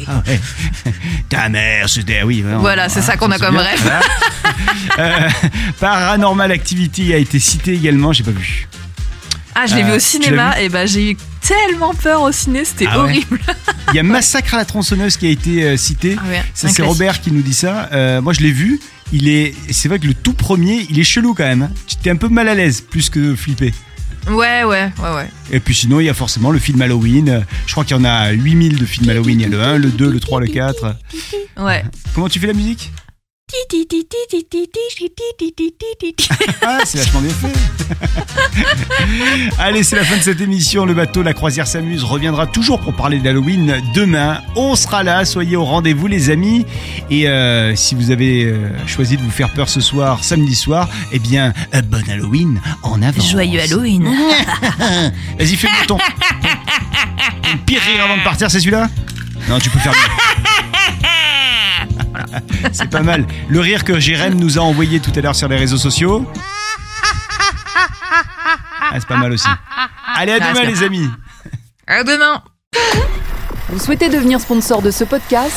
[0.08, 0.40] Ah ouais.
[1.30, 2.20] Ta mère, c'était.
[2.22, 2.44] ah Oui.
[2.60, 3.80] Voilà, c'est ça qu'on a comme rêve.
[3.82, 4.02] Voilà.
[5.00, 5.30] Euh,
[5.80, 8.68] Paranormal Activity a été cité également, j'ai pas vu.
[9.56, 12.32] Ah, je l'ai Euh, vu au tu cinéma, et bah j'ai eu tellement peur au
[12.32, 13.40] ciné, c'était Ah ouais horrible.
[13.94, 16.16] Il y a Massacre à la tronçonneuse qui a été euh, cité.
[16.20, 16.84] Ah ouais, Ça, c'est.
[16.84, 17.90] Robert qui nous dit ça.
[17.94, 18.80] Euh, moi, je l'ai vu.
[19.12, 19.56] Il est.
[19.72, 21.64] C'est vrai que le tout premier, il est chelou quand même.
[21.64, 21.72] hein.
[21.88, 23.74] Tu t'es un peu mal à l'aise, plus que flippé.
[24.28, 25.28] Ouais, ouais, ouais, ouais.
[25.52, 27.46] Et puis sinon, il y a forcément le film Halloween.
[27.68, 29.40] Je crois qu'il y en a 8000 de films Halloween.
[29.40, 30.96] Il y a le 1, le 2, le 3, le 4.
[31.58, 31.84] Ouais.
[32.16, 32.92] Comment tu fais la musique?
[36.66, 37.54] Ah, c'est vachement bien fait.
[39.60, 40.86] Allez, c'est la fin de cette émission.
[40.86, 44.42] Le bateau La Croisière s'amuse reviendra toujours pour parler d'Halloween demain.
[44.56, 46.66] On sera là, soyez au rendez-vous les amis.
[47.10, 50.90] Et euh, si vous avez euh, choisi de vous faire peur ce soir, samedi soir,
[51.12, 53.30] eh bien, euh, bon Halloween en avance.
[53.30, 54.04] Joyeux Halloween.
[55.40, 58.90] Vas-y, ton, ton- ton pire rire avant de partir, c'est celui-là
[59.50, 60.44] Non, tu peux faire mieux.
[62.72, 63.26] C'est pas mal.
[63.50, 66.26] Le rire que Jérém nous a envoyé tout à l'heure sur les réseaux sociaux.
[68.82, 69.48] Ah, c'est pas mal aussi.
[70.16, 71.10] Allez, à demain, les amis.
[71.88, 72.44] À demain.
[73.70, 75.56] Vous souhaitez devenir sponsor de ce podcast?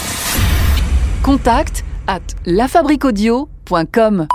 [1.22, 4.26] Contact à lafabriquaudio.com.